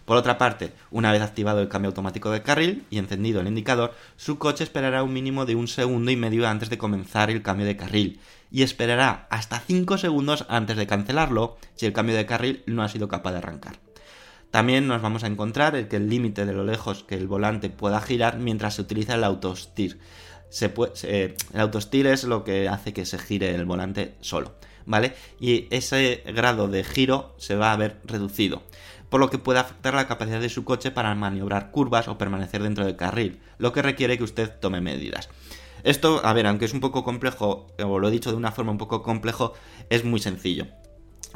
Por 0.07 0.17
otra 0.17 0.39
parte, 0.39 0.73
una 0.91 1.13
vez 1.13 1.21
activado 1.21 1.61
el 1.61 1.69
cambio 1.69 1.91
automático 1.91 2.31
de 2.31 2.43
carril 2.43 2.87
y 2.89 2.97
encendido 2.97 3.43
el 3.43 3.49
indicador, 3.49 3.95
su 4.17 4.39
coche 4.39 4.65
esperará 4.65 5.03
un 5.03 5.13
mínimo 5.13 5.45
de 5.45 5.57
un 5.57 5.69
segundo 5.69 6.11
y 6.11 6.17
medio 6.17 6.49
antes 6.49 6.71
de 6.71 6.79
comenzar 6.79 7.31
el 7.31 7.43
cambio 7.43 7.67
de 7.67 7.77
carril 7.77 8.19
y 8.51 8.63
esperará 8.63 9.27
hasta 9.31 9.61
5 9.61 9.99
segundos 9.99 10.45
antes 10.49 10.77
de 10.77 10.87
cancelarlo 10.87 11.57
si 11.75 11.87
el 11.87 11.93
cambio 11.93 12.17
de 12.17 12.27
carril 12.27 12.63
no 12.67 12.83
ha 12.83 12.89
sido 12.89 13.09
capaz 13.09 13.33
de 13.33 13.39
arrancar. 13.39 13.77
También 14.51 14.89
nos 14.89 15.01
vamos 15.01 15.23
a 15.23 15.29
encontrar 15.29 15.87
que 15.89 15.97
el 15.97 16.09
límite 16.09 16.45
de 16.45 16.53
lo 16.53 16.65
lejos 16.65 17.05
que 17.05 17.15
el 17.15 17.29
volante 17.29 17.71
pueda 17.71 18.01
girar 18.01 18.39
mientras 18.39 18.75
se 18.75 18.83
utiliza 18.83 19.15
el 19.15 19.25
autosteer. 19.25 19.99
Se 20.49 20.69
puede, 20.69 20.97
se- 20.97 21.37
el 21.55 22.07
es 22.07 22.25
lo 22.25 22.43
que 22.43 22.69
hace 22.69 22.93
que 22.93 23.07
se 23.07 23.19
gire 23.19 23.55
el 23.55 23.65
volante 23.65 24.17
solo, 24.21 24.57
¿vale? 24.85 25.15
Y 25.39 25.69
ese 25.71 26.25
grado 26.35 26.67
de 26.67 26.83
giro 26.83 27.37
se 27.39 27.55
va 27.55 27.73
a 27.73 27.77
ver 27.77 28.01
reducido, 28.05 28.65
por 29.09 29.21
lo 29.21 29.31
que 29.31 29.39
puede 29.39 29.61
afectar 29.61 29.95
la 29.95 30.09
capacidad 30.09 30.41
de 30.41 30.49
su 30.49 30.65
coche 30.65 30.91
para 30.91 31.15
maniobrar 31.15 31.71
curvas 31.71 32.09
o 32.09 32.19
permanecer 32.19 32.65
dentro 32.65 32.85
del 32.85 32.97
carril, 32.97 33.39
lo 33.59 33.73
que 33.73 33.83
requiere 33.83 34.19
que 34.19 34.25
usted 34.25 34.51
tome 34.59 34.81
medidas. 34.81 35.29
Esto, 35.85 36.21
a 36.25 36.33
ver, 36.33 36.47
aunque 36.47 36.65
es 36.65 36.75
un 36.75 36.81
poco 36.81 37.05
complejo, 37.05 37.67
o 37.83 37.99
lo 37.99 38.09
he 38.09 38.11
dicho 38.11 38.31
de 38.31 38.37
una 38.37 38.53
forma 38.53 38.73
un 38.73 38.79
poco 38.79 39.03
complejo, 39.03 39.55
es 39.89 40.05
muy 40.05 40.21
sencillo. 40.21 40.67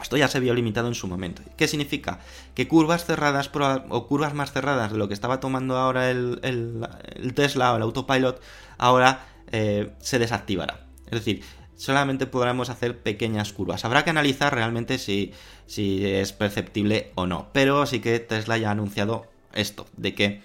Esto 0.03 0.17
ya 0.17 0.29
se 0.29 0.41
vio 0.41 0.55
limitado 0.55 0.89
en 0.89 0.95
su 0.95 1.07
momento. 1.07 1.43
¿Qué 1.57 1.69
significa? 1.69 2.19
Que 2.55 2.67
curvas 2.67 3.05
cerradas 3.05 3.51
o 3.89 4.07
curvas 4.07 4.35
más 4.35 4.53
cerradas 4.53 4.91
de 4.91 4.99
lo 4.99 5.07
que 5.09 5.15
estaba 5.15 5.39
tomando 5.41 5.77
ahora 5.77 6.11
el 6.11 7.33
Tesla 7.35 7.73
o 7.73 7.77
el 7.77 7.83
autopilot, 7.83 8.43
ahora 8.77 9.27
eh, 9.53 9.93
se 9.99 10.19
desactivará. 10.19 10.81
Es 11.07 11.13
decir, 11.13 11.43
solamente 11.77 12.27
podremos 12.27 12.71
hacer 12.71 13.03
pequeñas 13.03 13.53
curvas. 13.53 13.85
Habrá 13.85 14.05
que 14.05 14.11
analizar 14.11 14.55
realmente 14.55 14.99
si, 14.99 15.33
si 15.67 16.05
es 16.05 16.33
perceptible 16.33 17.13
o 17.15 17.27
no. 17.27 17.49
Pero 17.53 17.87
sí 17.87 18.01
que 18.01 18.19
Tesla 18.21 18.59
ya 18.59 18.69
ha 18.69 18.73
anunciado 18.73 19.27
esto, 19.53 19.87
de 19.97 20.15
que 20.15 20.41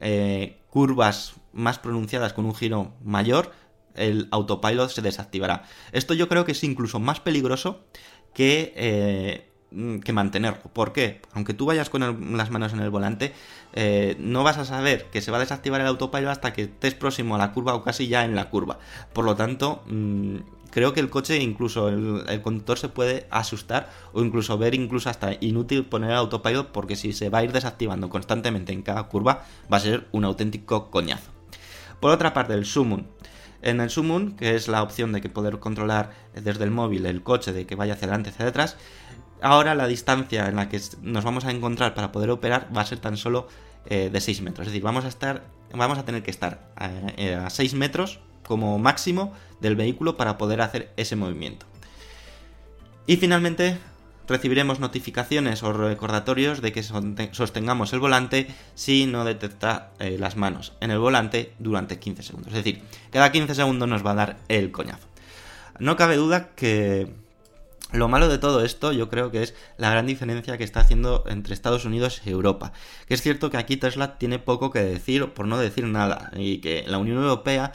eh, 0.00 0.56
curvas 0.70 1.34
más 1.54 1.78
pronunciadas 1.78 2.32
con 2.32 2.44
un 2.44 2.54
giro 2.54 2.92
mayor, 3.02 3.52
el 3.94 4.28
autopilot 4.30 4.90
se 4.90 5.02
desactivará. 5.02 5.64
Esto 5.92 6.14
yo 6.14 6.28
creo 6.28 6.44
que 6.44 6.52
es 6.52 6.64
incluso 6.64 7.00
más 7.00 7.20
peligroso 7.20 7.84
que, 8.32 8.72
eh, 8.76 9.50
mm, 9.70 9.98
que 9.98 10.12
mantenerlo. 10.12 10.62
¿Por 10.72 10.92
qué? 10.92 11.20
Aunque 11.32 11.54
tú 11.54 11.66
vayas 11.66 11.90
con 11.90 12.36
las 12.36 12.50
manos 12.50 12.72
en 12.72 12.80
el 12.80 12.90
volante, 12.90 13.32
eh, 13.72 14.16
no 14.18 14.42
vas 14.42 14.58
a 14.58 14.64
saber 14.64 15.06
que 15.06 15.20
se 15.20 15.30
va 15.30 15.38
a 15.38 15.40
desactivar 15.40 15.80
el 15.80 15.86
autopilot 15.86 16.30
hasta 16.30 16.52
que 16.52 16.62
estés 16.62 16.94
próximo 16.94 17.36
a 17.36 17.38
la 17.38 17.52
curva 17.52 17.74
o 17.74 17.82
casi 17.82 18.08
ya 18.08 18.24
en 18.24 18.34
la 18.34 18.50
curva. 18.50 18.78
Por 19.12 19.24
lo 19.24 19.36
tanto, 19.36 19.84
mm, 19.86 20.38
creo 20.70 20.92
que 20.92 21.00
el 21.00 21.10
coche, 21.10 21.38
incluso 21.38 21.88
el, 21.88 22.24
el 22.28 22.42
conductor 22.42 22.78
se 22.78 22.88
puede 22.88 23.26
asustar 23.30 23.90
o 24.12 24.22
incluso 24.22 24.58
ver 24.58 24.74
incluso 24.74 25.08
hasta 25.08 25.32
inútil 25.40 25.84
poner 25.86 26.10
el 26.10 26.16
autopilot 26.16 26.72
porque 26.72 26.96
si 26.96 27.12
se 27.12 27.28
va 27.30 27.38
a 27.38 27.44
ir 27.44 27.52
desactivando 27.52 28.08
constantemente 28.08 28.72
en 28.72 28.82
cada 28.82 29.04
curva 29.04 29.44
va 29.72 29.76
a 29.76 29.80
ser 29.80 30.08
un 30.10 30.24
auténtico 30.24 30.90
coñazo. 30.90 31.33
Por 32.04 32.10
otra 32.10 32.34
parte, 32.34 32.52
el 32.52 32.66
Summon. 32.66 33.06
En 33.62 33.80
el 33.80 33.88
Summon, 33.88 34.36
que 34.36 34.56
es 34.56 34.68
la 34.68 34.82
opción 34.82 35.10
de 35.12 35.22
que 35.22 35.30
poder 35.30 35.58
controlar 35.58 36.10
desde 36.34 36.62
el 36.62 36.70
móvil 36.70 37.06
el 37.06 37.22
coche, 37.22 37.54
de 37.54 37.64
que 37.64 37.76
vaya 37.76 37.94
hacia 37.94 38.08
adelante, 38.08 38.28
hacia 38.28 38.44
detrás, 38.44 38.76
ahora 39.40 39.74
la 39.74 39.86
distancia 39.86 40.46
en 40.46 40.56
la 40.56 40.68
que 40.68 40.78
nos 41.00 41.24
vamos 41.24 41.46
a 41.46 41.50
encontrar 41.50 41.94
para 41.94 42.12
poder 42.12 42.28
operar 42.28 42.68
va 42.76 42.82
a 42.82 42.84
ser 42.84 42.98
tan 42.98 43.16
solo 43.16 43.48
eh, 43.86 44.10
de 44.12 44.20
6 44.20 44.42
metros. 44.42 44.66
Es 44.66 44.74
decir, 44.74 44.82
vamos 44.82 45.06
a 45.06 45.08
estar, 45.08 45.44
vamos 45.72 45.96
a 45.96 46.04
tener 46.04 46.22
que 46.22 46.30
estar 46.30 46.68
eh, 47.16 47.36
a 47.42 47.48
6 47.48 47.72
metros 47.72 48.20
como 48.46 48.78
máximo 48.78 49.32
del 49.62 49.74
vehículo 49.74 50.18
para 50.18 50.36
poder 50.36 50.60
hacer 50.60 50.92
ese 50.98 51.16
movimiento. 51.16 51.64
Y 53.06 53.16
finalmente 53.16 53.78
recibiremos 54.26 54.80
notificaciones 54.80 55.62
o 55.62 55.72
recordatorios 55.72 56.60
de 56.60 56.72
que 56.72 56.82
sostengamos 56.82 57.92
el 57.92 58.00
volante 58.00 58.48
si 58.74 59.06
no 59.06 59.24
detecta 59.24 59.90
eh, 59.98 60.16
las 60.18 60.36
manos 60.36 60.72
en 60.80 60.90
el 60.90 60.98
volante 60.98 61.52
durante 61.58 61.98
15 61.98 62.22
segundos. 62.22 62.52
Es 62.52 62.64
decir, 62.64 62.82
cada 63.10 63.32
15 63.32 63.54
segundos 63.54 63.88
nos 63.88 64.04
va 64.04 64.12
a 64.12 64.14
dar 64.14 64.36
el 64.48 64.70
coñazo. 64.70 65.08
No 65.78 65.96
cabe 65.96 66.16
duda 66.16 66.50
que 66.54 67.12
lo 67.92 68.08
malo 68.08 68.28
de 68.28 68.38
todo 68.38 68.64
esto 68.64 68.92
yo 68.92 69.08
creo 69.08 69.30
que 69.30 69.42
es 69.42 69.54
la 69.76 69.90
gran 69.90 70.06
diferencia 70.06 70.58
que 70.58 70.64
está 70.64 70.80
haciendo 70.80 71.24
entre 71.28 71.54
Estados 71.54 71.84
Unidos 71.84 72.22
y 72.24 72.30
Europa. 72.30 72.72
Que 73.06 73.14
es 73.14 73.22
cierto 73.22 73.50
que 73.50 73.56
aquí 73.56 73.76
Tesla 73.76 74.18
tiene 74.18 74.38
poco 74.38 74.70
que 74.70 74.80
decir, 74.80 75.32
por 75.32 75.46
no 75.46 75.58
decir 75.58 75.84
nada, 75.84 76.30
y 76.36 76.58
que 76.58 76.84
la 76.86 76.98
Unión 76.98 77.18
Europea 77.18 77.72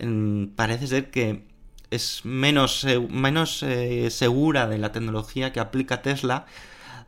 mm, 0.00 0.48
parece 0.56 0.86
ser 0.86 1.10
que 1.10 1.51
es 1.94 2.24
menos, 2.24 2.84
eh, 2.84 2.98
menos 2.98 3.62
eh, 3.62 4.10
segura 4.10 4.66
de 4.66 4.78
la 4.78 4.92
tecnología 4.92 5.52
que 5.52 5.60
aplica 5.60 6.02
Tesla 6.02 6.46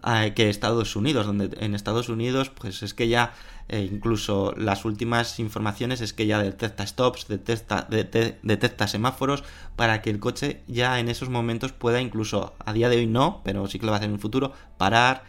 eh, 0.07 0.33
que 0.35 0.51
Estados 0.51 0.97
Unidos, 0.97 1.27
donde 1.27 1.51
en 1.61 1.75
Estados 1.75 2.09
Unidos 2.09 2.51
pues 2.51 2.83
es 2.83 2.95
que 2.95 3.09
ya 3.09 3.33
incluso 3.71 4.53
las 4.59 4.85
últimas 4.85 5.39
informaciones 5.41 6.03
es 6.03 6.13
que 6.13 6.27
ya 6.27 6.39
detecta 6.39 6.87
stops, 6.87 7.29
detecta, 7.29 7.89
dete- 7.89 8.37
detecta 8.43 8.87
semáforos 8.87 9.43
para 9.75 10.03
que 10.03 10.11
el 10.11 10.21
coche 10.21 10.61
ya 10.67 11.01
en 11.01 11.09
esos 11.09 11.31
momentos 11.31 11.73
pueda 11.73 12.03
incluso, 12.03 12.53
a 12.63 12.75
día 12.75 12.91
de 12.91 12.99
hoy 12.99 13.07
no, 13.07 13.41
pero 13.43 13.67
sí 13.67 13.79
que 13.79 13.87
lo 13.87 13.93
va 13.93 13.97
a 13.97 13.99
hacer 14.01 14.11
en 14.11 14.17
el 14.17 14.21
futuro, 14.21 14.53
parar, 14.77 15.25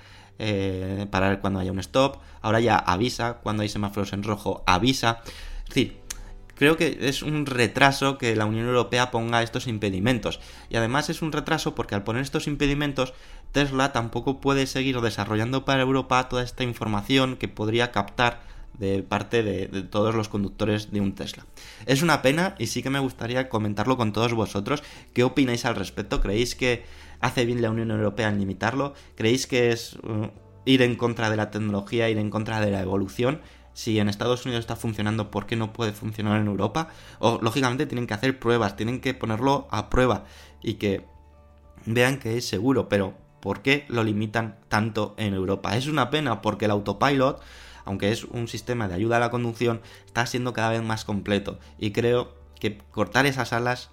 parar 1.12 1.40
cuando 1.40 1.62
haya 1.62 1.72
un 1.72 1.80
stop, 1.80 2.18
ahora 2.42 2.60
ya 2.60 2.76
avisa, 2.78 3.36
cuando 3.36 3.64
hay 3.64 3.70
semáforos 3.70 4.12
en 4.12 4.24
rojo 4.24 4.64
avisa, 4.68 5.22
es 5.64 5.70
decir, 5.70 5.98
Creo 6.56 6.78
que 6.78 6.98
es 7.02 7.22
un 7.22 7.46
retraso 7.46 8.18
que 8.18 8.36
la 8.36 8.46
Unión 8.46 8.68
Europea 8.68 9.12
ponga 9.12 9.44
estos 9.44 9.68
impedimentos. 9.68 10.40
Y 10.70 10.78
además 10.78 11.10
es 11.10 11.22
un 11.22 11.32
retraso 11.32 11.76
porque 11.76 11.96
al 11.96 12.04
poner 12.04 12.22
estos 12.22 12.48
impedimentos, 12.48 13.14
Tesla 13.52 13.92
tampoco 13.92 14.40
puede 14.42 14.66
seguir 14.66 15.00
desarrollando 15.02 15.66
para 15.66 15.82
Europa 15.82 16.30
toda 16.30 16.44
esta 16.44 16.64
información 16.64 17.36
que 17.36 17.48
podría 17.48 17.92
captar 17.92 18.42
de 18.78 19.04
parte 19.04 19.44
de, 19.44 19.68
todos 19.84 20.16
los 20.16 20.30
conductores 20.30 20.92
de 20.92 21.02
un 21.02 21.16
Tesla. 21.16 21.46
Es 21.86 22.02
una 22.02 22.22
pena 22.22 22.56
y 22.58 22.68
sí 22.68 22.84
que 22.84 22.90
me 22.90 23.00
gustaría 23.00 23.50
comentarlo 23.50 23.98
con 23.98 24.14
todos 24.14 24.34
vosotros. 24.34 24.84
¿Qué 25.14 25.24
opináis 25.24 25.66
al 25.66 25.76
respecto? 25.76 26.22
¿Creéis 26.22 26.56
que 26.56 26.84
hace 27.20 27.46
bien 27.46 27.62
la 27.62 27.70
Unión 27.70 27.92
Europea 27.92 28.30
en 28.30 28.40
limitarlo? 28.40 28.94
¿Creéis 29.16 29.48
que 29.48 29.72
es 29.72 29.96
uh, 30.04 30.30
ir 30.66 30.82
en 30.82 30.96
contra 30.96 31.30
de 31.30 31.38
la 31.38 31.52
tecnología, 31.52 32.10
ir 32.10 32.18
en 32.18 32.30
contra 32.30 32.60
de 32.60 32.72
la 32.72 32.82
evolución? 32.82 33.42
Si 33.76 34.00
en 34.00 34.08
Estados 34.08 34.46
Unidos 34.46 34.62
está 34.62 34.78
funcionando, 34.78 35.30
¿por 35.30 35.46
qué 35.46 35.58
no 35.58 35.74
puede 35.74 35.92
funcionar 35.92 36.40
en 36.40 36.48
Europa? 36.48 36.88
O 37.20 37.40
lógicamente 37.42 37.86
tienen 37.86 38.08
que 38.08 38.14
hacer 38.14 38.40
pruebas, 38.40 38.78
tienen 38.78 39.02
que 39.02 39.14
ponerlo 39.14 39.68
a 39.70 39.90
prueba 39.90 40.24
y 40.64 40.76
que 40.76 41.06
vean 41.86 42.18
que 42.18 42.38
es 42.38 42.48
seguro, 42.48 42.88
pero 42.88 43.16
¿por 43.42 43.62
qué 43.62 43.86
lo 43.90 44.06
limitan 44.06 44.58
tanto 44.70 45.14
en 45.18 45.34
Europa? 45.34 45.76
Es 45.76 45.88
una 45.88 46.10
pena 46.10 46.42
porque 46.42 46.66
el 46.66 46.72
autopilot, 46.72 47.42
aunque 47.84 48.14
es 48.14 48.24
un 48.24 48.48
sistema 48.48 48.88
de 48.88 48.96
ayuda 48.96 49.18
a 49.18 49.20
la 49.20 49.30
conducción, 49.30 49.82
está 50.06 50.26
siendo 50.26 50.54
cada 50.54 50.70
vez 50.70 50.82
más 50.82 51.04
completo 51.04 51.60
y 51.78 51.92
creo 51.92 52.34
que 52.62 52.78
cortar 52.92 53.26
esas 53.26 53.52
alas 53.52 53.92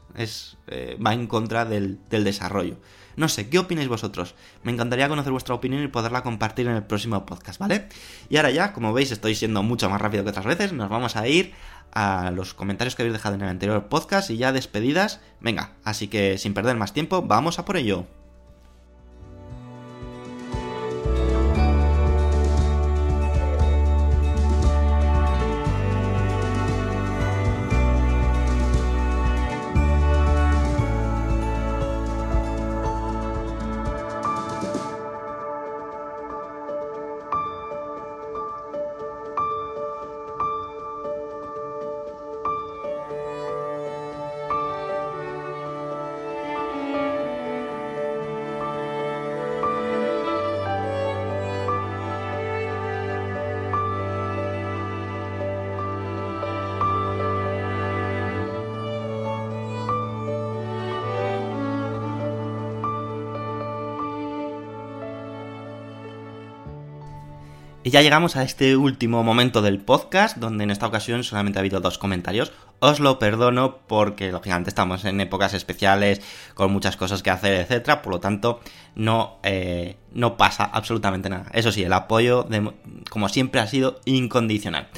eh, 0.69 0.97
va 1.05 1.13
en 1.13 1.27
contra 1.27 1.65
del 1.65 1.99
desarrollo. 2.09 2.77
No 3.17 3.29
sé, 3.29 3.49
¿qué 3.49 3.59
opináis 3.59 3.89
vosotros? 3.89 4.35
Me 4.63 4.73
encantaría 4.73 5.09
conocer 5.09 5.33
vuestra 5.33 5.55
opinión 5.55 5.83
y 5.83 5.89
poderla 5.89 6.23
compartir 6.23 6.67
en 6.67 6.75
el 6.75 6.83
próximo 6.83 7.25
podcast, 7.27 7.59
¿vale? 7.59 7.89
Y 8.29 8.37
ahora 8.37 8.51
ya, 8.51 8.73
como 8.73 8.93
veis, 8.93 9.11
estoy 9.11 9.35
siendo 9.35 9.63
mucho 9.63 9.91
más 9.91 10.01
rápido 10.01 10.25
que 10.25 10.31
otras 10.31 10.47
veces. 10.47 10.73
Nos 10.73 10.89
vamos 10.89 11.17
a 11.17 11.27
ir 11.29 11.53
a 11.93 12.31
los 12.31 12.55
comentarios 12.55 12.95
que 12.95 13.03
habéis 13.03 13.15
dejado 13.15 13.35
en 13.35 13.43
el 13.43 13.49
anterior 13.49 13.89
podcast 13.89 14.31
y 14.31 14.37
ya 14.37 14.53
despedidas. 14.53 15.21
Venga, 15.41 15.75
así 15.85 16.09
que 16.09 16.39
sin 16.39 16.55
perder 16.55 16.77
más 16.77 16.93
tiempo, 16.93 17.23
vamos 17.23 17.59
a 17.59 17.65
por 17.65 17.77
ello. 17.77 18.07
Ya 67.93 68.01
llegamos 68.01 68.37
a 68.37 68.43
este 68.43 68.75
último 68.79 69.23
momento 69.23 69.61
del 69.61 69.79
podcast, 69.79 70.39
donde 70.39 70.65
en 70.65 70.71
esta 70.71 70.87
ocasión 70.87 71.25
solamente 71.25 71.59
ha 71.59 71.61
habido 71.61 71.81
dos 71.81 71.99
comentarios. 71.99 72.51
Os 72.79 73.01
lo 73.01 73.19
perdono 73.19 73.81
porque, 73.87 74.33
lógicamente, 74.33 74.71
estamos 74.71 75.05
en 75.05 75.21
épocas 75.21 75.53
especiales, 75.53 76.23
con 76.55 76.73
muchas 76.73 76.97
cosas 76.97 77.23
que 77.23 77.29
hacer, 77.29 77.53
etcétera. 77.53 78.01
Por 78.01 78.15
lo 78.15 78.19
tanto, 78.19 78.61
no, 78.95 79.41
eh, 79.43 79.99
no 80.11 80.39
pasa 80.39 80.65
absolutamente 80.65 81.29
nada. 81.29 81.51
Eso 81.53 81.71
sí, 81.71 81.85
el 81.85 81.93
apoyo, 81.93 82.45
de, 82.45 82.73
como 83.11 83.29
siempre, 83.29 83.61
ha 83.61 83.67
sido 83.67 84.01
incondicional. 84.07 84.89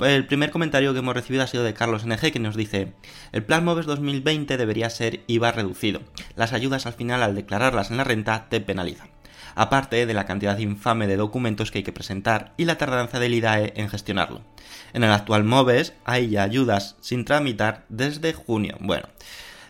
El 0.00 0.26
primer 0.26 0.50
comentario 0.50 0.94
que 0.94 1.00
hemos 1.00 1.14
recibido 1.14 1.44
ha 1.44 1.48
sido 1.48 1.64
de 1.64 1.74
Carlos 1.74 2.06
NG, 2.06 2.32
que 2.32 2.40
nos 2.40 2.56
dice: 2.56 2.94
El 3.30 3.44
plan 3.44 3.62
MOVES 3.62 3.84
2020 3.84 4.56
debería 4.56 4.88
ser 4.88 5.20
IVA 5.26 5.52
reducido. 5.52 6.00
Las 6.34 6.54
ayudas 6.54 6.86
al 6.86 6.94
final, 6.94 7.22
al 7.22 7.34
declararlas 7.34 7.90
en 7.90 7.98
la 7.98 8.04
renta, 8.04 8.46
te 8.48 8.62
penalizan. 8.62 9.17
Aparte 9.58 10.06
de 10.06 10.14
la 10.14 10.24
cantidad 10.24 10.56
infame 10.58 11.08
de 11.08 11.16
documentos 11.16 11.72
que 11.72 11.78
hay 11.78 11.84
que 11.84 11.92
presentar 11.92 12.52
y 12.56 12.64
la 12.64 12.78
tardanza 12.78 13.18
del 13.18 13.34
IDAE 13.34 13.72
en 13.74 13.88
gestionarlo. 13.88 14.40
En 14.92 15.02
el 15.02 15.10
actual 15.10 15.42
MOVES 15.42 15.94
hay 16.04 16.30
ya 16.30 16.44
ayudas 16.44 16.94
sin 17.00 17.24
tramitar 17.24 17.84
desde 17.88 18.32
junio. 18.32 18.76
Bueno, 18.78 19.08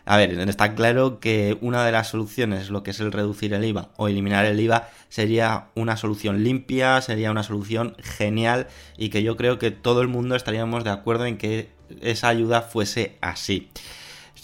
a 0.04 0.18
ver, 0.18 0.38
está 0.46 0.74
claro 0.74 1.20
que 1.20 1.56
una 1.62 1.86
de 1.86 1.92
las 1.92 2.08
soluciones, 2.08 2.68
lo 2.68 2.82
que 2.82 2.90
es 2.90 3.00
el 3.00 3.12
reducir 3.12 3.54
el 3.54 3.64
IVA 3.64 3.88
o 3.96 4.08
eliminar 4.08 4.44
el 4.44 4.60
IVA, 4.60 4.90
sería 5.08 5.68
una 5.74 5.96
solución 5.96 6.44
limpia, 6.44 7.00
sería 7.00 7.30
una 7.30 7.42
solución 7.42 7.96
genial 8.02 8.66
y 8.98 9.08
que 9.08 9.22
yo 9.22 9.38
creo 9.38 9.58
que 9.58 9.70
todo 9.70 10.02
el 10.02 10.08
mundo 10.08 10.36
estaríamos 10.36 10.84
de 10.84 10.90
acuerdo 10.90 11.24
en 11.24 11.38
que 11.38 11.70
esa 12.02 12.28
ayuda 12.28 12.60
fuese 12.60 13.16
así. 13.22 13.70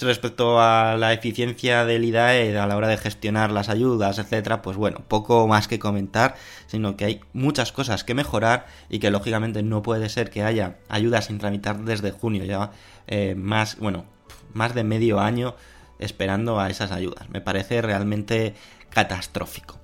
Respecto 0.01 0.61
a 0.61 0.97
la 0.99 1.13
eficiencia 1.13 1.85
del 1.85 2.05
IDAE 2.05 2.59
a 2.59 2.67
la 2.67 2.77
hora 2.77 2.89
de 2.89 2.97
gestionar 2.97 3.51
las 3.53 3.69
ayudas, 3.69 4.19
etcétera, 4.19 4.61
pues 4.61 4.77
bueno, 4.77 5.03
poco 5.07 5.47
más 5.47 5.69
que 5.69 5.79
comentar, 5.79 6.35
sino 6.67 6.97
que 6.97 7.05
hay 7.05 7.21
muchas 7.33 7.73
cosas 7.73 8.05
que 8.05 8.15
mejorar 8.15 8.67
y 8.89 8.99
que 8.99 9.11
lógicamente 9.11 9.63
no 9.63 9.83
puede 9.83 10.09
ser 10.09 10.31
que 10.31 10.43
haya 10.43 10.77
ayudas 10.89 11.27
sin 11.27 11.39
tramitar 11.39 11.85
desde 11.85 12.11
junio, 12.11 12.45
ya 12.45 12.73
eh, 13.07 13.35
más, 13.37 13.79
bueno, 13.79 14.05
más 14.53 14.75
de 14.75 14.85
medio 14.85 15.21
año 15.21 15.55
esperando 15.99 16.59
a 16.61 16.71
esas 16.71 16.91
ayudas. 16.91 17.29
Me 17.31 17.41
parece 17.41 17.81
realmente 17.81 18.55
catastrófico. 18.91 19.79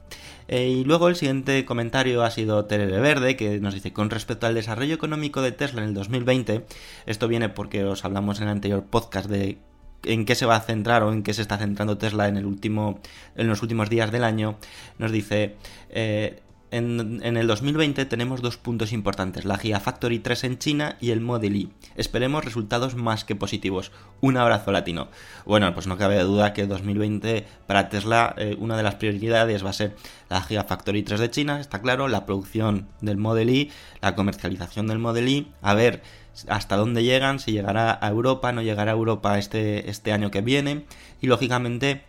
Eh, 0.49 0.67
y 0.67 0.85
luego 0.85 1.07
el 1.07 1.15
siguiente 1.15 1.65
comentario 1.65 2.25
ha 2.25 2.31
sido 2.33 2.65
Terere 2.65 2.99
Verde, 2.99 3.37
que 3.37 3.61
nos 3.61 3.73
dice, 3.73 3.93
con 3.93 4.11
respecto 4.11 4.49
al 4.49 4.55
desarrollo 4.55 4.95
económico 4.95 5.43
de 5.43 5.53
Tesla 5.53 5.83
en 5.83 5.89
el 5.91 5.95
2020, 5.95 6.67
esto 7.07 7.29
viene 7.29 7.49
porque 7.49 7.85
os 7.85 8.05
hablamos 8.05 8.39
en 8.39 8.45
el 8.45 8.51
anterior 8.51 8.83
podcast 8.83 9.31
de 9.31 9.59
en 10.05 10.25
qué 10.25 10.35
se 10.35 10.47
va 10.47 10.57
a 10.57 10.61
centrar 10.61 11.03
o 11.03 11.13
en 11.13 11.23
qué 11.23 11.35
se 11.35 11.43
está 11.43 11.59
centrando 11.59 11.99
Tesla 11.99 12.29
en 12.29 12.37
el 12.37 12.47
último 12.47 13.01
en 13.37 13.49
los 13.49 13.63
últimos 13.63 13.91
días 13.91 14.11
del 14.11 14.25
año 14.25 14.59
nos 14.99 15.13
dice 15.13 15.57
eh, 15.91 16.41
en, 16.73 17.37
el 17.37 17.47
2020 17.47 18.05
tenemos 18.05 18.43
dos 18.43 18.57
puntos 18.57 18.93
importantes, 18.93 19.45
la 19.45 19.59
Gigafactory 19.59 20.21
3 20.21 20.45
en 20.45 20.59
China 20.59 20.97
y 21.01 21.11
el 21.11 21.21
Model 21.21 21.57
Y. 21.57 21.71
Esperemos 21.97 22.45
resultados 22.45 22.95
más 22.95 23.25
que 23.25 23.35
positivos. 23.35 23.91
Un 24.21 24.37
abrazo 24.37 24.71
latino. 24.71 25.09
Bueno, 25.45 25.75
pues 25.75 25.87
no 25.89 25.99
cabe 25.99 26.21
duda 26.21 26.53
que 26.53 26.63
el 26.63 26.69
2020 26.69 27.45
para 27.67 27.89
Tesla 27.89 28.35
eh, 28.39 28.57
una 28.59 28.77
de 28.77 28.85
las 28.85 28.95
prioridades 28.97 29.65
va 29.65 29.71
a 29.71 29.75
ser 29.75 29.97
la 30.29 30.43
Gigafactory 30.43 31.03
3 31.03 31.21
de 31.21 31.31
China, 31.31 31.61
está 31.61 31.81
claro, 31.81 32.07
la 32.07 32.25
producción 32.25 32.87
del 33.01 33.17
Model 33.17 33.51
Y, 33.51 33.73
la 34.01 34.15
comercialización 34.15 34.87
del 34.87 34.99
Model 34.99 35.29
Y, 35.29 35.49
a 35.63 35.75
ver 35.75 36.03
hasta 36.49 36.77
dónde 36.77 37.03
llegan, 37.03 37.39
si 37.39 37.53
llegará 37.53 37.99
a 38.01 38.09
Europa, 38.09 38.53
no 38.53 38.63
llegará 38.63 38.93
a 38.93 38.95
Europa 38.95 39.39
este, 39.39 39.91
este 39.91 40.13
año 40.13 40.31
que 40.31 40.41
viene 40.41 40.87
y 41.21 41.27
lógicamente 41.27 42.05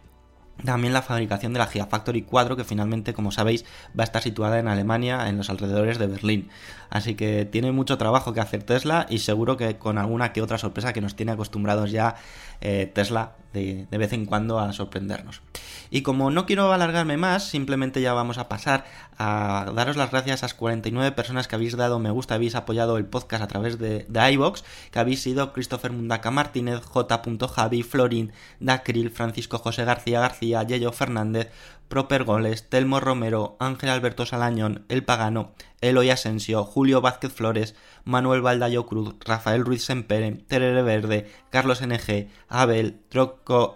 también 0.65 0.93
la 0.93 1.01
fabricación 1.01 1.53
de 1.53 1.59
la 1.59 1.67
Gigafactory 1.67 2.21
4, 2.21 2.55
que 2.55 2.63
finalmente, 2.63 3.13
como 3.13 3.31
sabéis, 3.31 3.65
va 3.97 4.03
a 4.03 4.05
estar 4.05 4.21
situada 4.21 4.59
en 4.59 4.67
Alemania, 4.67 5.27
en 5.27 5.37
los 5.37 5.49
alrededores 5.49 5.97
de 5.97 6.07
Berlín. 6.07 6.49
Así 6.89 7.15
que 7.15 7.45
tiene 7.45 7.71
mucho 7.71 7.97
trabajo 7.97 8.33
que 8.33 8.41
hacer 8.41 8.63
Tesla 8.63 9.07
y 9.09 9.19
seguro 9.19 9.57
que 9.57 9.77
con 9.77 9.97
alguna 9.97 10.33
que 10.33 10.41
otra 10.41 10.57
sorpresa 10.57 10.93
que 10.93 11.01
nos 11.01 11.15
tiene 11.15 11.31
acostumbrados 11.31 11.91
ya 11.91 12.15
eh, 12.61 12.89
Tesla 12.93 13.33
de, 13.53 13.85
vez 13.91 14.13
en 14.13 14.25
cuando 14.25 14.59
a 14.59 14.71
sorprendernos. 14.73 15.41
Y 15.89 16.03
como 16.03 16.31
no 16.31 16.45
quiero 16.45 16.71
alargarme 16.71 17.17
más, 17.17 17.43
simplemente 17.49 18.01
ya 18.01 18.13
vamos 18.13 18.37
a 18.37 18.47
pasar 18.47 18.85
a 19.17 19.71
daros 19.75 19.97
las 19.97 20.11
gracias 20.11 20.41
a 20.41 20.45
las 20.45 20.53
49 20.53 21.11
personas 21.11 21.47
que 21.47 21.55
habéis 21.55 21.75
dado 21.75 21.99
me 21.99 22.11
gusta, 22.11 22.35
habéis 22.35 22.55
apoyado 22.55 22.97
el 22.97 23.05
podcast 23.05 23.43
a 23.43 23.47
través 23.47 23.77
de, 23.77 24.05
de 24.07 24.31
iVox, 24.31 24.63
que 24.91 24.99
habéis 24.99 25.21
sido 25.21 25.51
Christopher 25.51 25.91
Mundaca 25.91 26.31
Martínez, 26.31 26.81
J. 26.81 27.21
Javi, 27.47 27.83
Florín, 27.83 28.31
Dacril, 28.59 29.11
Francisco 29.11 29.57
José 29.57 29.83
García 29.83 30.21
García, 30.21 30.63
Yello 30.63 30.93
Fernández, 30.93 31.49
Proper 31.91 32.23
Goles, 32.23 32.69
Telmo 32.69 33.01
Romero, 33.01 33.57
Ángel 33.59 33.89
Alberto 33.89 34.25
Salañón, 34.25 34.85
El 34.87 35.03
Pagano, 35.03 35.51
Eloy 35.81 36.09
Asensio, 36.09 36.63
Julio 36.63 37.01
Vázquez 37.01 37.33
Flores, 37.33 37.75
Manuel 38.05 38.41
Baldayo 38.41 38.85
Cruz, 38.85 39.15
Rafael 39.19 39.65
Ruiz 39.65 39.83
Sempere, 39.83 40.31
Terere 40.47 40.83
Verde, 40.83 41.29
Carlos 41.49 41.81
NG, 41.81 42.29
Abel, 42.47 43.01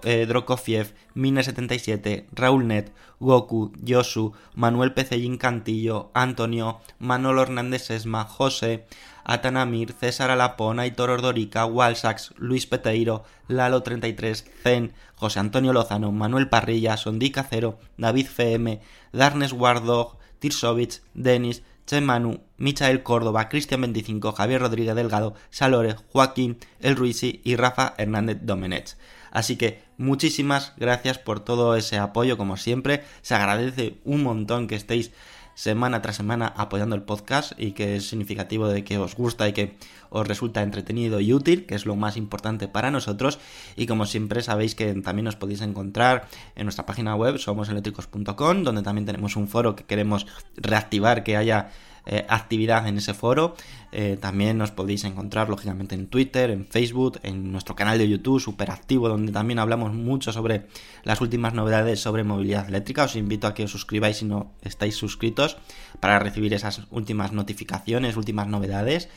eh, 0.06 0.26
Drokofiev, 0.28 0.94
Mine77, 1.16 2.26
Raúl 2.34 2.68
Net, 2.68 2.92
Goku, 3.20 3.72
Yosu, 3.82 4.34
Manuel 4.54 4.94
Pecellín 4.94 5.38
Cantillo, 5.38 6.12
Antonio, 6.14 6.80
Manolo 7.00 7.42
Hernández 7.42 7.90
Esma, 7.90 8.26
José, 8.26 8.86
Atanamir, 9.24 9.94
César 9.94 10.30
Alapón, 10.30 10.80
Aitor 10.80 11.10
Ordorica, 11.10 11.66
Walsax, 11.66 12.34
Luis 12.38 12.68
Peteiro, 12.68 13.24
Lalo33, 13.48 14.44
Zen, 14.62 14.94
José 15.16 15.40
Antonio 15.40 15.74
Lozano, 15.74 16.12
Manuel 16.12 16.50
Parrilla, 16.50 16.98
Sondi 16.98 17.32
Cacero, 17.32 17.80
David 17.98 18.28
FM, 18.28 18.82
Darnes 19.12 19.54
Wardog, 19.54 20.18
Tirsovich, 20.40 21.02
Denis, 21.16 21.64
Chemanu, 21.88 22.42
Michael 22.58 23.04
Córdoba, 23.04 23.48
Cristian 23.50 23.82
25, 23.82 24.32
Javier 24.32 24.62
Rodríguez 24.62 24.96
Delgado, 24.96 25.34
Salore, 25.50 25.96
Joaquín, 26.12 26.58
El 26.80 26.96
Ruisi 26.96 27.42
y 27.44 27.56
Rafa 27.56 27.94
Hernández 27.98 28.40
Domenech. 28.42 28.96
Así 29.32 29.58
que 29.58 29.84
muchísimas 29.98 30.74
gracias 30.78 31.18
por 31.18 31.40
todo 31.40 31.76
ese 31.76 31.98
apoyo, 31.98 32.38
como 32.38 32.58
siempre. 32.58 33.04
Se 33.22 33.36
agradece 33.36 33.98
un 34.04 34.24
montón 34.24 34.68
que 34.68 34.76
estéis 34.76 35.12
semana 35.56 36.02
tras 36.02 36.18
semana 36.18 36.54
apoyando 36.56 36.96
el 36.96 37.04
podcast 37.04 37.54
y 37.58 37.72
que 37.72 37.96
es 37.96 38.10
significativo 38.10 38.68
de 38.68 38.84
que 38.84 38.98
os 38.98 39.16
gusta 39.16 39.48
y 39.48 39.54
que 39.54 39.78
os 40.16 40.28
resulta 40.28 40.64
entretenido 40.64 41.20
y 41.20 41.34
útil, 41.34 41.66
que 41.66 41.76
es 41.76 41.86
lo 41.86 41.96
más 41.98 42.16
importante 42.16 42.70
para 42.70 42.90
nosotros. 42.90 43.38
Y 43.76 43.86
como 43.86 44.06
siempre 44.06 44.42
sabéis 44.42 44.74
que 44.74 44.94
también 44.96 45.28
os 45.28 45.36
podéis 45.36 45.62
encontrar 45.62 46.28
en 46.56 46.66
nuestra 46.66 46.86
página 46.86 47.16
web 47.16 47.38
somoseléctricos.com, 47.38 48.64
donde 48.64 48.82
también 48.82 49.06
tenemos 49.06 49.36
un 49.36 49.50
foro 49.50 49.76
que 49.76 49.84
queremos 49.84 50.26
reactivar, 50.56 51.24
que 51.24 51.36
haya 51.36 51.70
eh, 52.08 52.24
actividad 52.30 52.88
en 52.88 52.98
ese 52.98 53.14
foro. 53.16 53.56
Eh, 53.92 54.18
también 54.22 54.60
nos 54.60 54.70
podéis 54.72 55.04
encontrar 55.06 55.50
lógicamente 55.50 55.96
en 55.96 56.06
Twitter, 56.06 56.52
en 56.52 56.68
Facebook, 56.68 57.20
en 57.24 57.52
nuestro 57.52 57.76
canal 57.76 57.98
de 57.98 58.08
YouTube 58.08 58.40
súper 58.40 58.70
activo 58.70 59.10
donde 59.10 59.32
también 59.32 59.58
hablamos 59.58 59.92
mucho 59.92 60.32
sobre 60.32 60.68
las 61.04 61.20
últimas 61.22 61.56
novedades 61.56 62.00
sobre 62.00 62.24
movilidad 62.24 62.70
eléctrica. 62.70 63.06
Os 63.06 63.16
invito 63.16 63.48
a 63.48 63.56
que 63.56 63.64
os 63.64 63.72
suscribáis 63.72 64.18
si 64.18 64.26
no 64.26 64.52
estáis 64.62 64.96
suscritos 64.96 65.58
para 66.00 66.20
recibir 66.20 66.54
esas 66.54 66.82
últimas 66.92 67.32
notificaciones, 67.32 68.18
últimas 68.18 68.48
novedades. 68.48 69.10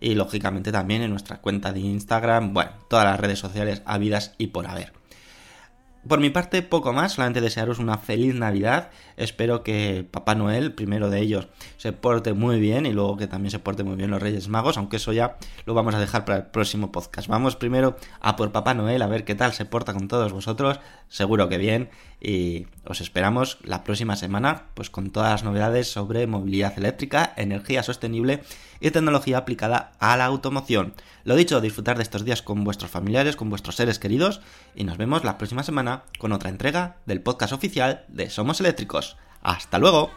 Y 0.00 0.14
lógicamente 0.14 0.72
también 0.72 1.02
en 1.02 1.10
nuestra 1.10 1.40
cuenta 1.40 1.72
de 1.72 1.80
Instagram, 1.80 2.54
bueno, 2.54 2.72
todas 2.88 3.04
las 3.04 3.20
redes 3.20 3.38
sociales 3.38 3.82
habidas 3.84 4.34
y 4.38 4.48
por 4.48 4.66
haber. 4.66 4.92
Por 6.06 6.18
mi 6.18 6.30
parte, 6.30 6.62
poco 6.62 6.92
más, 6.92 7.12
solamente 7.12 7.40
desearos 7.40 7.78
una 7.78 7.96
feliz 7.96 8.34
Navidad. 8.34 8.90
Espero 9.16 9.62
que 9.62 10.04
Papá 10.10 10.34
Noel, 10.34 10.72
primero 10.72 11.10
de 11.10 11.20
ellos, 11.20 11.46
se 11.76 11.92
porte 11.92 12.32
muy 12.32 12.58
bien 12.58 12.86
y 12.86 12.92
luego 12.92 13.16
que 13.16 13.28
también 13.28 13.52
se 13.52 13.60
porte 13.60 13.84
muy 13.84 13.94
bien 13.94 14.10
los 14.10 14.20
Reyes 14.20 14.48
Magos, 14.48 14.76
aunque 14.78 14.96
eso 14.96 15.12
ya 15.12 15.36
lo 15.64 15.74
vamos 15.74 15.94
a 15.94 16.00
dejar 16.00 16.24
para 16.24 16.38
el 16.38 16.46
próximo 16.46 16.90
podcast. 16.90 17.28
Vamos 17.28 17.54
primero 17.54 17.96
a 18.20 18.34
por 18.34 18.50
Papá 18.50 18.74
Noel, 18.74 19.00
a 19.00 19.06
ver 19.06 19.24
qué 19.24 19.36
tal 19.36 19.52
se 19.52 19.64
porta 19.64 19.92
con 19.92 20.08
todos 20.08 20.32
vosotros. 20.32 20.80
Seguro 21.06 21.48
que 21.48 21.58
bien 21.58 21.88
y 22.22 22.68
os 22.84 23.00
esperamos 23.00 23.58
la 23.64 23.82
próxima 23.82 24.14
semana, 24.14 24.66
pues 24.74 24.90
con 24.90 25.10
todas 25.10 25.32
las 25.32 25.42
novedades 25.42 25.90
sobre 25.90 26.28
movilidad 26.28 26.78
eléctrica, 26.78 27.34
energía 27.36 27.82
sostenible 27.82 28.44
y 28.80 28.92
tecnología 28.92 29.38
aplicada 29.38 29.92
a 29.98 30.16
la 30.16 30.26
automoción. 30.26 30.94
Lo 31.24 31.34
dicho, 31.34 31.60
disfrutar 31.60 31.96
de 31.96 32.04
estos 32.04 32.24
días 32.24 32.40
con 32.40 32.62
vuestros 32.62 32.92
familiares, 32.92 33.34
con 33.34 33.50
vuestros 33.50 33.74
seres 33.74 33.98
queridos 33.98 34.40
y 34.76 34.84
nos 34.84 34.98
vemos 34.98 35.24
la 35.24 35.36
próxima 35.36 35.64
semana 35.64 36.04
con 36.18 36.30
otra 36.30 36.50
entrega 36.50 36.98
del 37.06 37.20
podcast 37.20 37.52
oficial 37.52 38.04
de 38.06 38.30
Somos 38.30 38.60
Eléctricos. 38.60 39.16
¡Hasta 39.42 39.78
luego! 39.78 40.12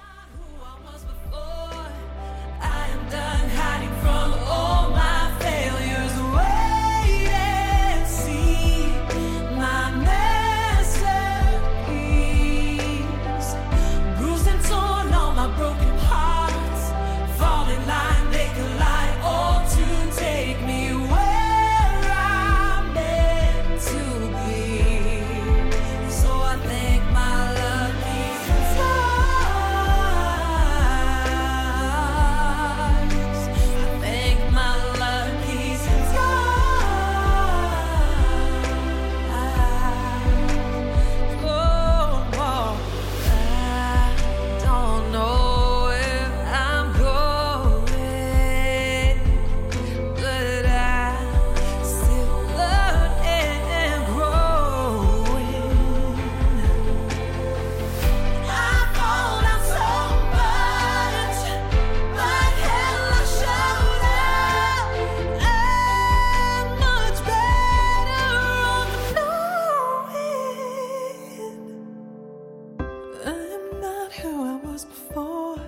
I'm 73.23 73.81
not 73.81 74.11
who 74.13 74.43
I 74.43 74.55
was 74.55 74.85
before. 74.85 75.64